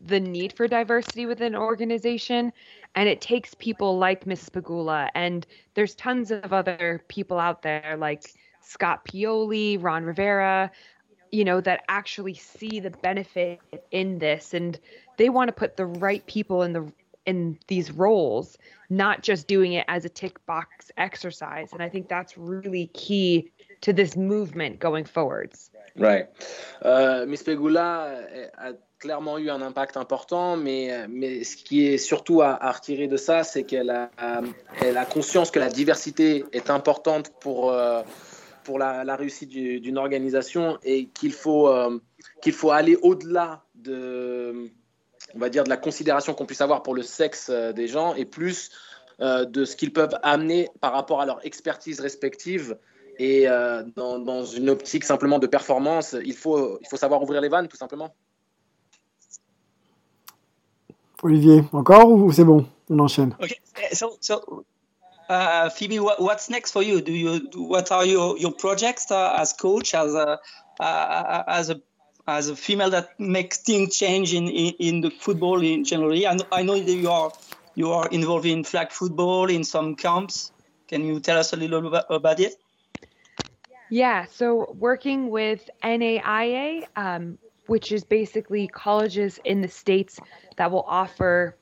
the 0.07 0.21
need 0.21 0.53
for 0.53 0.69
diversity 0.69 1.27
within 1.27 1.55
an 1.55 1.61
organization, 1.61 2.53
and 2.95 3.09
it 3.09 3.21
takes 3.21 3.55
people 3.55 3.99
like 3.99 4.27
Miss 4.27 4.41
Spagula, 4.41 5.11
and 5.15 5.47
there's 5.75 5.95
tons 5.95 6.31
of 6.31 6.53
other 6.53 7.03
people 7.09 7.39
out 7.39 7.63
there 7.63 7.97
like 7.99 8.23
Scott 8.61 9.05
Pioli, 9.05 9.83
Ron 9.83 10.05
Rivera, 10.05 10.71
you 11.33 11.45
know, 11.45 11.61
that 11.61 11.85
actually 11.89 12.35
see 12.35 12.81
the 12.81 12.91
benefit 12.91 13.61
in 13.91 14.19
this, 14.19 14.55
and 14.55 14.79
they 15.17 15.29
want 15.29 15.49
to 15.49 15.53
put 15.53 15.77
the 15.77 15.87
right 15.87 16.25
people 16.27 16.63
in 16.63 16.73
the 16.73 16.93
in 17.27 17.59
these 17.69 17.91
roles, 17.91 18.59
not 18.91 19.23
just 19.23 19.49
doing 19.49 19.73
it 19.73 19.85
as 19.89 20.05
a 20.05 20.09
tick 20.11 20.45
box 20.47 20.91
exercise. 20.99 21.73
And 21.73 21.83
I 21.83 21.89
think 21.89 22.09
that's 22.09 22.37
really 22.37 22.89
key 22.89 23.51
to 23.85 23.93
this 23.93 24.17
movement 24.17 24.81
going 24.81 25.05
forwards. 25.05 25.71
Right. 25.97 26.27
Euh, 26.85 27.25
Miss 27.27 27.43
Pegula 27.43 28.19
a 28.59 28.73
clairement 28.99 29.39
eu 29.39 29.51
un 29.51 29.63
impact 29.63 29.97
important, 29.97 30.57
mais, 30.57 30.91
ce 31.45 31.57
qui 31.57 31.87
est 31.87 31.99
surtout 31.99 32.43
à, 32.43 32.73
retirer 32.73 33.07
de 33.07 33.17
ça, 33.17 33.45
c'est 33.45 33.63
qu'elle 33.65 33.91
a, 33.91 34.11
conscience 35.07 35.51
que 35.51 35.61
la 35.61 35.69
diversité 35.69 36.45
est 36.53 36.71
importante 36.71 37.31
pour, 37.41 37.71
euh, 37.71 38.03
la, 38.77 39.17
réussite 39.17 39.51
d'une 39.51 39.99
organisation 39.99 40.79
et 40.83 41.07
qu'il 41.07 41.33
faut, 41.33 41.69
euh, 41.69 42.01
qu'il 42.43 42.55
faut 42.55 42.71
aller 42.71 42.97
au-delà 43.03 43.63
de 43.75 44.71
on 45.35 45.39
va 45.39 45.49
dire, 45.49 45.65
de 45.65 45.71
la 45.71 45.77
considération 45.77 46.33
qu'on 46.33 46.47
puisse 46.47 46.61
avoir 46.61 46.83
pour 46.83 46.95
le 46.95 47.03
sexe 47.03 47.51
des 47.51 47.89
gens 47.89 48.15
et 48.15 48.25
plus 48.25 48.71
de 49.19 49.65
ce 49.65 49.75
qu'ils 49.75 49.93
peuvent 49.93 50.17
amener 50.23 50.69
par 50.81 50.93
rapport 50.93 51.21
à 51.21 51.27
leur 51.27 51.45
expertise 51.45 52.01
respective. 52.01 52.77
Et 53.19 53.49
euh, 53.49 53.83
dans, 53.97 54.19
dans, 54.19 54.45
une 54.45 54.71
optique 54.71 55.05
simplement 55.05 55.39
de 55.39 55.47
performance, 55.47 56.17
il 56.25 56.35
faut, 56.35 56.79
il 56.81 56.89
faut 56.89 56.97
savoir 56.97 57.23
ouvrir 57.23 57.41
les 57.41 57.49
vannes, 57.49 57.69
tout 57.69 57.77
simplement. 57.77 58.15
Olivier, 61.23 61.65
encore 61.73 62.11
ou 62.11 62.31
c'est 62.33 62.45
bon? 62.45 62.67
On 62.91 62.99
enchaîne. 62.99 63.35
Okay. 63.41 63.59
So, 63.93 64.19
so 64.21 64.65
uh, 65.31 65.71
Phoebe, 65.71 65.99
what, 65.99 66.21
what's 66.21 66.51
next 66.51 66.73
for 66.73 66.83
you? 66.83 67.01
Do 67.01 67.13
you 67.13 67.49
what 67.55 67.91
are 67.91 68.05
your, 68.05 68.37
your 68.37 68.53
projects 68.53 69.11
uh, 69.11 69.35
as 69.39 69.55
coach, 69.55 69.95
as 69.95 70.15
a 70.15 70.39
uh, 70.81 71.43
as 71.47 71.71
a 71.71 71.81
as 72.27 72.49
a 72.49 72.57
female 72.57 72.91
that 72.91 73.19
makes 73.19 73.59
things 73.59 73.97
change 73.97 74.35
in, 74.35 74.49
in, 74.49 74.75
in 74.79 75.01
the 75.01 75.11
football 75.11 75.63
in 75.63 75.85
generally? 75.85 76.27
I 76.27 76.35
know, 76.35 76.45
I 76.53 76.63
know 76.63 76.79
that 76.79 76.93
you 76.93 77.11
are 77.11 77.33
you 77.75 77.93
are 77.93 78.07
involved 78.09 78.47
in 78.47 78.65
flag 78.65 78.93
football 78.93 79.49
in 79.49 79.65
some 79.65 79.95
camps. 79.95 80.53
Can 80.89 81.07
you 81.07 81.21
tell 81.21 81.39
us 81.39 81.55
a 81.55 81.57
little 81.57 81.91
bit 81.91 82.05
about 82.11 82.41
it? 82.41 82.57
Yeah, 83.95 84.25
so 84.25 84.75
working 84.77 85.31
with 85.31 85.71
NAIA, 85.85 86.85
um, 86.97 87.39
which 87.69 87.93
is 87.93 88.03
basically 88.03 88.67
colleges 88.67 89.39
in 89.45 89.61
the 89.61 89.69
states 89.69 90.19
that 90.57 90.73
will 90.73 90.85
offer 90.89 91.57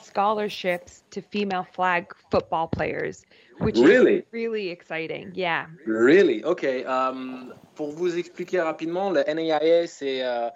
scholarships 0.00 1.02
to 1.10 1.20
female 1.20 1.66
flag 1.72 2.14
football 2.30 2.68
players, 2.68 3.24
which 3.58 3.78
really? 3.78 4.18
is 4.18 4.24
really 4.30 4.68
exciting. 4.68 5.32
Yeah. 5.34 5.66
Really? 5.84 6.44
Okay. 6.44 6.84
Um, 6.84 7.52
pour 7.74 7.90
vous 7.90 8.16
expliquer 8.16 8.60
rapidement, 8.60 9.10
le 9.10 9.24
NAIA, 9.24 9.88
c'est 9.88 10.22
euh, 10.22 10.50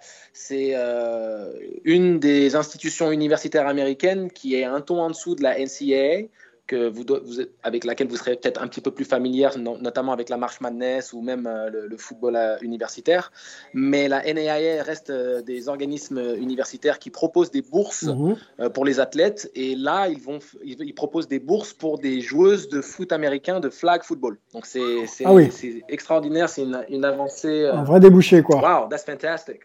euh, 0.51 1.53
une 1.83 2.19
des 2.19 2.55
institutions 2.55 3.11
universitaires 3.11 3.67
américaines 3.67 4.31
qui 4.31 4.55
est 4.55 4.63
un 4.63 4.79
ton 4.79 5.01
en 5.01 5.09
dessous 5.09 5.35
de 5.35 5.43
la 5.43 5.59
NCAA 5.59 6.29
que 6.67 6.89
vous, 6.89 7.03
vous, 7.07 7.41
avec 7.63 7.85
laquelle 7.85 8.07
vous 8.07 8.17
serez 8.17 8.35
peut-être 8.35 8.61
un 8.61 8.67
petit 8.67 8.81
peu 8.81 8.91
plus 8.91 9.05
familière, 9.05 9.57
notamment 9.57 10.11
avec 10.11 10.29
la 10.29 10.37
March 10.37 10.61
Madness 10.61 11.13
ou 11.13 11.21
même 11.21 11.47
euh, 11.47 11.69
le, 11.69 11.97
football 11.97 12.35
euh, 12.35 12.57
universitaire. 12.61 13.31
Mais 13.73 14.07
la 14.07 14.21
NAIA 14.21 14.83
reste 14.83 15.09
euh, 15.09 15.41
des 15.41 15.69
organismes 15.69 16.35
universitaires 16.37 16.99
qui 16.99 17.09
proposent 17.09 17.51
des 17.51 17.61
bourses 17.61 18.03
mhm. 18.03 18.35
pour 18.73 18.85
les 18.85 18.99
athlètes. 18.99 19.49
Et 19.55 19.75
là, 19.75 20.07
ils, 20.07 20.21
vont, 20.21 20.39
ils, 20.63 20.93
proposent 20.93 21.27
des 21.27 21.39
bourses 21.39 21.73
pour 21.73 21.97
des 21.97 22.21
joueuses 22.21 22.67
de 22.67 22.81
foot 22.81 23.11
américain, 23.11 23.59
de 23.59 23.69
flag 23.69 24.03
football. 24.03 24.37
Donc 24.53 24.65
c'est 24.65 25.05
ah 25.23 25.33
oui. 25.33 25.49
extraordinaire, 25.87 26.49
c'est 26.49 26.63
une, 26.63 26.85
une, 26.89 27.05
avancée. 27.05 27.65
Un 27.65 27.83
vrai 27.83 27.99
débouché, 27.99 28.43
quoi. 28.43 28.57
Wow, 28.57 28.89
that's 28.89 29.05
fantastic. 29.05 29.61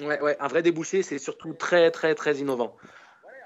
Ouais, 0.00 0.20
ouais, 0.20 0.36
un 0.38 0.48
vrai 0.48 0.62
débouché, 0.62 1.02
c'est 1.02 1.18
surtout 1.18 1.54
très, 1.54 1.90
très, 1.90 2.14
très 2.14 2.36
innovant. 2.36 2.74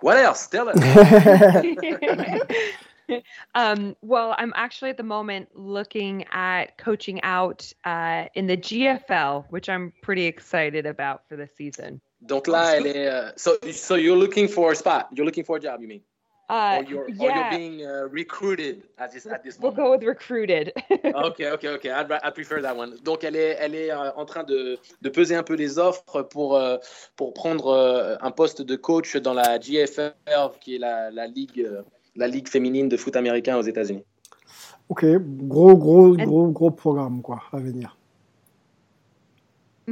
What 0.03 0.19
else? 0.19 0.47
Tell 0.49 0.69
us. 0.69 0.77
um, 3.55 3.97
well, 4.03 4.35
I'm 4.37 4.53
actually 4.57 4.91
at 4.91 4.97
the 4.97 5.03
moment 5.03 5.49
looking 5.55 6.25
at 6.33 6.77
coaching 6.77 7.23
out 7.23 7.73
uh, 7.85 8.25
in 8.35 8.49
the 8.49 8.57
GFL, 8.57 9.45
which 9.51 9.69
I'm 9.69 9.93
pretty 10.03 10.25
excited 10.25 10.87
about 10.87 11.29
for 11.29 11.37
the 11.37 11.47
season. 11.47 12.01
Don't 12.27 12.47
lie. 12.49 12.79
Uh, 12.79 13.31
so, 13.37 13.59
so 13.71 13.95
you're 13.95 14.17
looking 14.17 14.49
for 14.49 14.73
a 14.73 14.77
spot. 14.77 15.09
You're 15.13 15.27
looking 15.27 15.45
for 15.45 15.57
a 15.57 15.61
job, 15.61 15.81
you 15.81 15.89
mean? 15.89 16.03
Uh, 16.53 16.77
or 16.77 16.85
you're, 16.85 17.05
or 17.05 17.09
yeah, 17.09 17.51
you're 17.51 17.59
being 17.59 17.87
uh, 17.87 18.07
recruited 18.11 18.83
at 18.99 19.11
this, 19.11 19.25
at 19.25 19.43
this 19.43 19.59
we'll 19.59 19.71
moment? 19.71 19.87
go 19.87 19.91
with 19.93 20.03
recruited. 20.05 20.71
Ok, 21.15 21.41
ok, 21.55 21.65
ok. 21.77 21.85
I'd, 21.87 22.11
ra- 22.11 22.21
I 22.23 22.31
prefer 22.31 22.61
that 22.61 22.77
one. 22.77 22.99
Donc, 23.05 23.25
elle 23.25 23.37
est, 23.37 23.57
elle 23.59 23.75
est 23.75 23.91
euh, 23.91 24.13
en 24.17 24.27
train 24.27 24.45
de, 24.45 24.79
de 25.01 25.09
peser 25.09 25.35
un 25.35 25.43
peu 25.43 25.55
les 25.55 25.79
offres 25.79 26.23
pour, 26.23 26.57
euh, 26.57 26.77
pour 27.17 27.33
prendre 27.33 27.69
euh, 27.69 28.17
un 28.21 28.31
poste 28.31 28.61
de 28.61 28.77
coach 28.77 29.17
dans 29.17 29.33
la 29.33 29.59
GFL, 29.59 30.13
qui 30.61 30.75
est 30.77 30.79
la, 30.79 31.11
la 31.11 31.27
ligue, 31.27 31.61
euh, 31.61 31.83
la 32.17 32.29
ligue 32.29 32.49
féminine 32.49 32.89
de 32.91 32.99
foot 32.99 33.17
américain 33.17 33.57
aux 33.57 33.63
États-Unis. 33.63 34.05
Ok, 34.91 35.07
gros, 35.49 35.75
gros, 35.77 36.15
gros, 36.17 36.49
gros 36.49 36.71
programme 36.71 37.23
quoi 37.23 37.41
à 37.53 37.57
venir. 37.59 37.97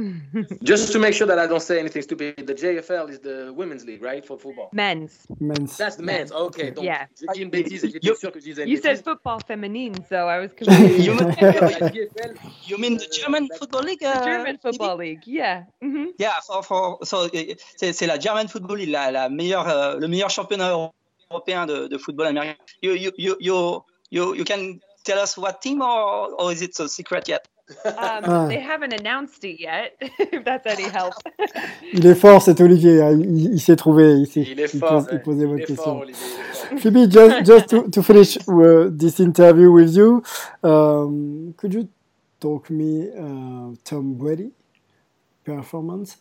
Just 0.63 0.91
to 0.93 0.99
make 0.99 1.13
sure 1.13 1.27
that 1.27 1.39
I 1.39 1.47
don't 1.47 1.61
say 1.61 1.79
anything 1.79 2.01
stupid, 2.01 2.35
the 2.45 2.53
JFL 2.53 3.09
is 3.09 3.19
the 3.19 3.51
women's 3.55 3.85
league, 3.85 4.01
right, 4.03 4.25
for 4.25 4.37
football? 4.37 4.69
Men's. 4.73 5.25
Men's. 5.39 5.77
That's 5.77 5.95
the 5.97 6.03
men's. 6.03 6.31
Ok, 6.31 6.73
donc 6.73 6.83
Yeah. 6.85 7.07
j'ai 7.19 7.27
dit 7.33 7.41
une 7.41 7.49
bêtise 7.49 7.83
et 7.85 7.89
j'étais 7.89 8.07
You- 8.07 8.15
sûr 8.15 8.31
que 8.31 8.39
je 8.39 8.45
disais 8.45 8.63
une 8.63 8.69
You 8.69 8.77
bêtise. 8.77 8.97
said 8.97 9.03
football 9.03 9.39
feminine, 9.47 9.95
so 10.09 10.27
I 10.27 10.39
was 10.39 10.49
confused. 10.57 11.05
You 11.05 11.13
mean, 11.15 11.27
La 11.27 11.89
JFL, 11.89 12.35
you 12.67 12.77
mean 12.77 12.97
the 12.97 13.07
German 13.11 13.47
Football 13.57 13.83
League? 13.83 14.03
uh, 14.03 14.23
German 14.23 14.57
Football 14.61 14.97
League, 14.97 15.25
yeah. 15.27 15.63
hmm 15.81 16.07
Yeah, 16.19 16.39
for, 16.45 16.63
for, 16.63 16.99
so, 17.03 17.25
uh, 17.25 17.55
c'est 17.77 17.93
c'est 17.93 18.07
la 18.07 18.17
German 18.19 18.47
Football 18.47 18.77
League, 18.79 18.89
la, 18.91 19.11
la 19.11 19.29
meilleure, 19.29 19.67
euh, 19.69 19.97
le 19.99 20.07
meilleur 20.07 20.29
championnat 20.29 20.71
européen 21.31 21.65
de, 21.65 21.87
de 21.87 21.97
football 21.97 22.27
américain. 22.27 22.55
You, 22.81 22.93
you, 22.95 23.11
you, 23.17 23.35
you, 23.39 23.81
you, 24.11 24.35
you 24.35 24.43
can 24.43 24.79
tell 25.03 25.17
us 25.19 25.37
what 25.37 25.61
team 25.61 25.81
or, 25.81 26.29
or 26.39 26.51
is 26.51 26.61
it 26.61 26.75
so 26.75 26.87
secret 26.87 27.27
yet? 27.27 27.47
Um, 27.85 28.23
Ah. 28.25 28.47
They 28.47 28.59
haven't 28.59 28.93
announced 28.93 29.43
it 29.43 29.59
yet, 29.59 29.95
if 30.01 30.43
that's 30.43 30.65
any 30.67 30.83
help. 30.89 31.13
Il 31.93 32.05
est 32.05 32.15
fort 32.15 32.41
cet 32.41 32.61
Olivier, 32.61 33.01
hein, 33.01 33.11
il, 33.19 33.53
il 33.53 33.59
s'est 33.61 33.75
trouvé, 33.75 34.13
il, 34.19 34.27
s'est- 34.27 34.41
il 34.41 34.59
est 34.59 34.73
il 34.73 34.79
fort. 34.79 35.05
pose, 35.05 35.07
il 35.11 35.15
ouais. 35.15 35.23
posait 35.23 35.43
Il 35.43 35.47
votre 35.47 35.63
est 35.63 35.65
question. 35.65 35.83
fort, 35.83 36.01
Olivier. 36.01 36.25
il 36.25 36.39
est 36.39 36.53
fort. 36.53 36.77
Phoebe, 36.79 37.09
just, 37.11 37.45
just 37.45 37.67
to, 37.69 37.89
to 37.89 38.01
finish 38.01 38.37
uh, 38.47 38.89
this 38.91 39.19
interview 39.19 39.71
with 39.71 39.95
you, 39.95 40.21
um, 40.63 41.53
could 41.57 41.73
you 41.73 41.87
talk 42.39 42.69
me 42.69 43.09
uh, 43.09 43.73
Tom 43.83 44.13
Brady 44.15 44.51
performance? 45.43 46.17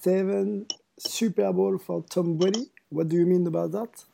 Seven 0.00 0.66
Super 0.98 1.52
Bowl 1.52 1.78
for 1.78 2.02
Tom 2.08 2.36
Brady. 2.36 2.70
What 2.90 3.08
do 3.08 3.16
you 3.16 3.26
mean 3.26 3.46
about 3.46 3.72
that? 3.72 4.04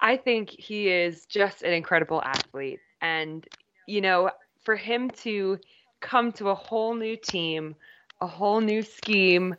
I 0.00 0.16
think 0.16 0.50
he 0.50 0.88
is 0.88 1.24
just 1.26 1.62
an 1.62 1.72
incredible 1.72 2.20
athlete. 2.22 2.80
And, 3.00 3.46
you 3.86 4.00
know, 4.00 4.30
for 4.64 4.76
him 4.76 5.10
to 5.10 5.58
come 6.00 6.32
to 6.32 6.50
a 6.50 6.54
whole 6.54 6.94
new 6.94 7.16
team, 7.16 7.74
a 8.20 8.26
whole 8.26 8.60
new 8.60 8.82
scheme, 8.82 9.54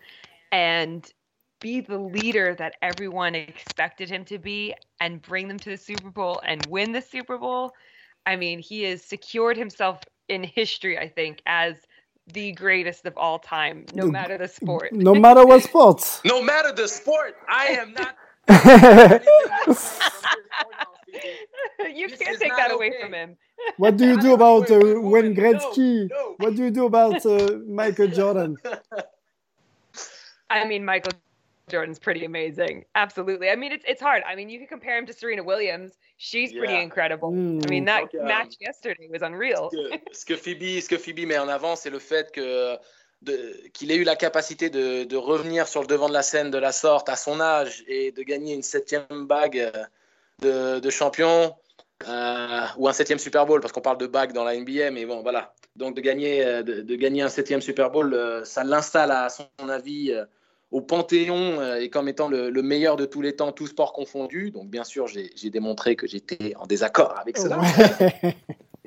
and 0.52 1.12
be 1.60 1.82
the 1.82 1.98
leader 1.98 2.54
that 2.56 2.76
everyone 2.82 3.34
expected 3.36 4.10
him 4.10 4.26
to 4.26 4.38
be 4.38 4.74
and 5.00 5.22
bring 5.22 5.48
them 5.48 5.58
to 5.58 5.70
the 5.72 5.78
Super 5.78 6.10
Bowl 6.10 6.42
and 6.46 6.66
win 6.68 6.92
the 6.92 7.02
Super 7.02 7.38
Bowl, 7.38 7.72
I 8.26 8.36
mean, 8.36 8.60
he 8.60 8.84
has 8.84 9.04
secured 9.04 9.58
himself 9.58 10.02
in 10.28 10.44
history, 10.44 10.98
I 10.98 11.08
think, 11.10 11.42
as 11.46 11.76
the 12.34 12.52
greatest 12.54 13.06
of 13.06 13.18
all 13.18 13.40
time, 13.40 13.86
no 13.94 14.08
matter 14.08 14.38
the 14.38 14.48
sport. 14.48 14.92
No 14.94 15.14
matter 15.14 15.46
what 15.46 15.64
sports. 15.64 16.22
No 16.26 16.42
matter 16.42 16.72
the 16.72 16.88
sport, 16.88 17.36
I 17.48 17.68
am 17.68 17.94
not. 17.94 18.16
you 21.94 22.10
This 22.10 22.20
can't 22.20 22.40
take 22.40 22.50
not 22.50 22.58
that 22.58 22.72
away 22.72 22.94
from 23.00 23.14
him. 23.14 23.38
What 23.78 23.98
do 23.98 24.06
you 24.06 24.20
do 24.22 24.34
about 24.34 24.70
uh, 24.72 24.80
Wayne 25.12 25.34
no, 25.34 25.42
Gretzky? 25.42 26.10
no. 26.10 26.36
What 26.38 26.56
do 26.56 26.64
you 26.64 26.72
do 26.72 26.86
about 26.86 27.26
uh, 27.26 27.58
Michael 27.68 28.08
Jordan? 28.08 28.58
I 30.50 30.66
mean, 30.66 30.86
Michael 30.86 31.14
Jordan's 31.70 31.98
pretty 32.00 32.26
amazing. 32.26 32.86
Absolutely. 32.94 33.50
I 33.50 33.56
mean, 33.56 33.72
it's 33.72 33.84
it's 33.88 34.02
hard. 34.02 34.24
I 34.28 34.36
mean, 34.36 34.50
you 34.50 34.60
can 34.60 34.68
compare 34.68 34.98
him 34.98 35.06
to 35.08 35.14
Serena 35.14 35.44
Williams. 35.44 35.94
She's 36.18 36.54
pretty 36.54 36.74
Yeah. 36.74 36.82
incredible. 36.82 37.32
Mm. 37.32 37.66
I 37.66 37.70
mean, 37.70 37.86
that 37.86 38.04
Okay, 38.04 38.20
match 38.20 38.56
yesterday 38.62 39.08
was 39.12 39.22
unreal. 39.22 39.70
que- 39.70 40.00
ce 40.14 40.26
que 40.26 40.36
Phoebe, 40.38 40.80
ce 40.82 40.88
que 40.88 40.98
Phoebe 40.98 41.26
met 41.28 41.38
en 41.38 41.50
avant, 41.50 41.76
c'est 41.76 41.90
le 41.90 42.00
fait 42.00 42.32
que 42.32 42.78
de- 43.24 43.68
qu'il 43.74 43.92
ait 43.92 43.96
eu 43.98 44.04
la 44.04 44.16
capacité 44.16 44.70
de, 44.70 45.04
de 45.04 45.18
revenir 45.18 45.68
sur 45.68 45.82
le 45.82 45.88
devant 45.88 46.08
de 46.08 46.14
la 46.14 46.22
scène 46.22 46.52
de 46.52 46.58
la 46.60 46.72
sorte 46.72 47.10
à 47.10 47.16
son 47.16 47.42
âge 47.42 47.84
et 47.88 48.12
de 48.12 48.22
gagner 48.24 48.54
une 48.54 48.62
septième 48.64 49.26
bague 49.26 49.58
euh, 49.58 49.84
de, 50.42 50.80
de 50.80 50.90
champion 50.92 51.56
euh, 52.08 52.66
ou 52.78 52.88
un 52.88 52.94
septième 52.94 53.20
Super 53.20 53.46
Bowl 53.46 53.62
parce 53.62 53.72
qu'on 53.72 53.82
parle 53.82 53.98
de 53.98 54.08
bague 54.08 54.34
dans 54.34 54.44
la 54.44 54.56
NBA, 54.58 54.92
mais 54.92 55.06
bon 55.06 55.22
voilà. 55.22 55.54
Donc 55.76 55.96
de 55.96 56.02
gagner, 56.02 56.46
euh, 56.46 56.62
de, 56.62 56.82
de 56.82 56.96
gagner 56.96 57.22
un 57.22 57.30
septième 57.30 57.62
Super 57.62 57.90
Bowl, 57.90 58.14
euh, 58.14 58.44
ça 58.44 58.64
l'installe 58.64 59.12
à 59.12 59.30
son 59.30 59.48
avis 59.70 60.12
euh, 60.12 60.26
au 60.72 60.82
panthéon 60.82 61.60
euh, 61.62 61.80
et 61.80 61.90
comme 61.90 62.10
étant 62.10 62.28
le, 62.28 62.50
le 62.50 62.62
meilleur 62.62 62.98
de 62.98 63.06
tous 63.06 63.22
les 63.22 63.36
temps, 63.36 63.52
tous 63.54 63.68
sports 63.68 63.94
confondus. 63.94 64.52
Donc 64.52 64.70
bien 64.70 64.84
sûr, 64.84 65.08
j'ai 65.08 65.50
démontré 65.50 65.96
que 65.96 66.06
j'étais 66.06 66.54
en 66.58 66.66
désaccord 66.66 67.18
avec 67.20 67.38
cela. 67.38 67.60
Ouais. 67.60 68.36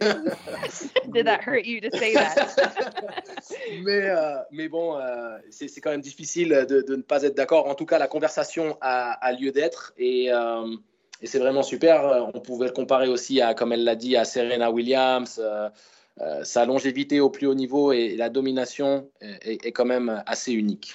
Did 1.08 1.24
that 1.26 1.40
hurt 1.44 1.66
you 1.66 1.80
to 1.80 1.90
say 1.96 2.12
that? 2.12 2.36
mais, 3.82 4.08
euh, 4.10 4.36
mais 4.52 4.68
bon, 4.68 4.96
euh, 4.96 5.38
c'est 5.50 5.66
c'est 5.66 5.80
quand 5.80 5.90
même 5.90 6.02
difficile 6.02 6.66
de, 6.68 6.82
de 6.82 6.96
ne 6.96 7.02
pas 7.02 7.22
être 7.24 7.36
d'accord. 7.36 7.66
En 7.66 7.74
tout 7.74 7.86
cas, 7.86 7.98
la 7.98 8.06
conversation 8.06 8.76
a, 8.80 9.12
a 9.12 9.32
lieu 9.32 9.50
d'être 9.50 9.92
et, 9.96 10.32
euh, 10.32 10.76
et 11.20 11.26
c'est 11.26 11.38
vraiment 11.38 11.62
super. 11.62 12.30
On 12.34 12.40
pouvait 12.40 12.66
le 12.66 12.72
comparer 12.72 13.08
aussi, 13.08 13.40
à, 13.40 13.54
comme 13.54 13.72
elle 13.72 13.84
l'a 13.84 13.96
dit, 13.96 14.16
à 14.16 14.24
Serena 14.24 14.70
Williams. 14.70 15.40
Euh, 15.42 15.68
euh, 16.20 16.42
sa 16.42 16.66
longévité 16.66 17.20
au 17.20 17.30
plus 17.30 17.46
haut 17.46 17.54
niveau 17.54 17.92
et 17.92 18.16
la 18.16 18.28
domination 18.28 19.08
est, 19.20 19.64
est 19.64 19.70
quand 19.70 19.84
même 19.84 20.22
assez 20.26 20.52
unique. 20.52 20.94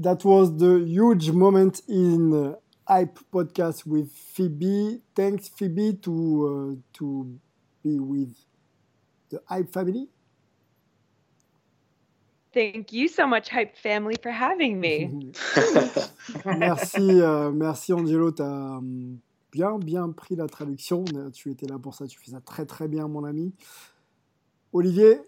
That 0.00 0.24
was 0.24 0.56
the 0.56 0.82
huge 0.86 1.30
moment 1.30 1.82
in 1.88 2.32
uh, 2.32 2.54
Hype 2.86 3.18
podcast 3.30 3.84
with 3.86 4.10
Phoebe. 4.12 5.00
Thanks, 5.14 5.48
Phoebe, 5.48 5.98
to 6.02 6.12
uh, 6.46 6.98
to 6.98 7.26
be 7.82 7.98
with 7.98 8.34
the 9.30 9.40
Hype 9.48 9.72
family. 9.72 10.08
Thank 12.56 12.90
you 12.90 13.06
so 13.06 13.26
much, 13.26 13.50
Hype 13.50 13.76
Family, 13.76 14.16
for 14.22 14.32
having 14.32 14.80
me. 14.80 15.30
merci, 16.46 17.20
euh, 17.20 17.50
merci 17.50 17.92
Angelo, 17.92 18.32
tu 18.32 18.40
as 18.40 18.80
bien 19.52 19.78
bien 19.78 20.10
pris 20.10 20.36
la 20.36 20.46
traduction. 20.46 21.04
Tu 21.34 21.50
étais 21.50 21.66
là 21.66 21.78
pour 21.78 21.94
ça, 21.94 22.06
tu 22.06 22.18
fais 22.18 22.30
ça 22.30 22.40
très 22.40 22.64
très 22.64 22.88
bien, 22.88 23.08
mon 23.08 23.24
ami. 23.24 23.52
Olivier, 24.72 25.20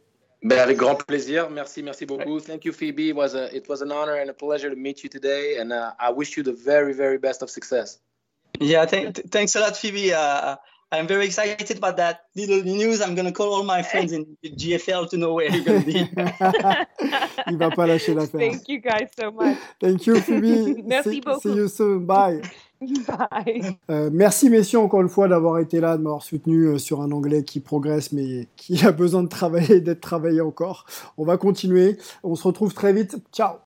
Ben, 0.43 0.59
avec 0.59 0.79
grand 0.79 0.95
plaisir. 0.95 1.51
Merci, 1.51 1.83
merci 1.83 2.07
beaucoup. 2.07 2.41
Thank 2.41 2.64
you, 2.64 2.73
Phoebe. 2.73 3.11
It 3.11 3.14
was, 3.14 3.35
a, 3.35 3.55
it 3.55 3.69
was 3.69 3.83
an 3.83 3.93
honor 3.93 4.14
and 4.14 4.31
a 4.31 4.35
pleasure 4.35 4.71
to 4.71 4.77
meet 4.77 5.03
you 5.03 5.11
today. 5.11 5.59
And 5.59 5.71
uh, 5.71 5.93
I 6.01 6.11
wish 6.11 6.35
you 6.35 6.43
the 6.43 6.55
very, 6.55 6.95
very 6.95 7.19
best 7.19 7.43
of 7.43 7.51
success. 7.51 7.99
Yeah, 8.59 8.87
th- 8.87 9.14
th- 9.14 9.27
thanks 9.31 9.55
a 9.55 9.61
lot, 9.61 9.77
Phoebe. 9.77 10.14
Uh, 10.14 10.57
I'm 10.90 11.07
very 11.07 11.27
excited 11.27 11.77
about 11.77 11.98
that 11.98 12.20
little 12.35 12.62
news. 12.62 13.03
I'm 13.03 13.14
going 13.14 13.27
to 13.27 13.33
call 13.33 13.53
all 13.53 13.62
my 13.62 13.83
friends 13.83 14.12
in 14.12 14.24
GFL 14.42 15.11
to 15.11 15.16
know 15.18 15.35
where 15.35 15.51
you're 15.51 15.64
going 15.64 15.85
to 15.85 15.87
be. 15.87 16.09
il 17.46 17.59
va 17.59 17.70
pas 17.70 17.87
lâcher 17.87 18.14
l'affaire. 18.14 18.40
Thank 18.40 18.68
you 18.68 18.81
guys 18.81 19.09
so 19.18 19.31
much. 19.31 19.59
Thank 19.81 20.07
you, 20.07 20.20
Phoebe. 20.20 20.83
Merci 20.87 21.11
see, 21.11 21.20
beaucoup. 21.20 21.40
see 21.42 21.55
you 21.55 21.68
soon. 21.68 22.07
Bye. 22.07 22.40
Bye. 22.81 23.77
Euh, 23.90 24.09
merci 24.12 24.48
messieurs 24.48 24.79
encore 24.79 25.03
une 25.03 25.09
fois 25.09 25.29
d'avoir 25.29 25.59
été 25.59 25.81
là, 25.81 25.96
de 25.96 26.03
m'avoir 26.03 26.22
soutenu 26.22 26.66
euh, 26.66 26.79
sur 26.79 27.03
un 27.03 27.11
anglais 27.12 27.42
qui 27.42 27.61
progresse 27.61 28.12
mais 28.12 28.46
qui 28.57 28.87
a 28.87 28.92
besoin 28.92 29.22
de 29.22 29.29
travailler, 29.29 29.81
d'être 29.81 30.01
travaillé 30.01 30.40
encore. 30.40 30.87
On 31.18 31.24
va 31.24 31.37
continuer. 31.37 31.98
On 32.22 32.35
se 32.35 32.44
retrouve 32.44 32.72
très 32.72 32.92
vite. 32.92 33.16
Ciao. 33.33 33.57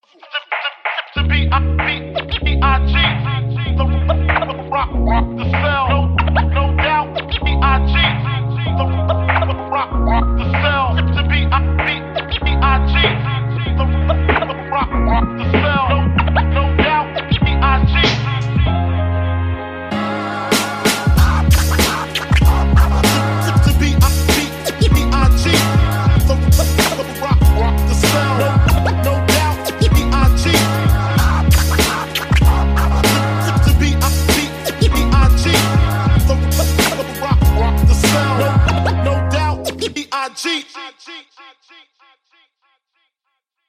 The 41.07 41.13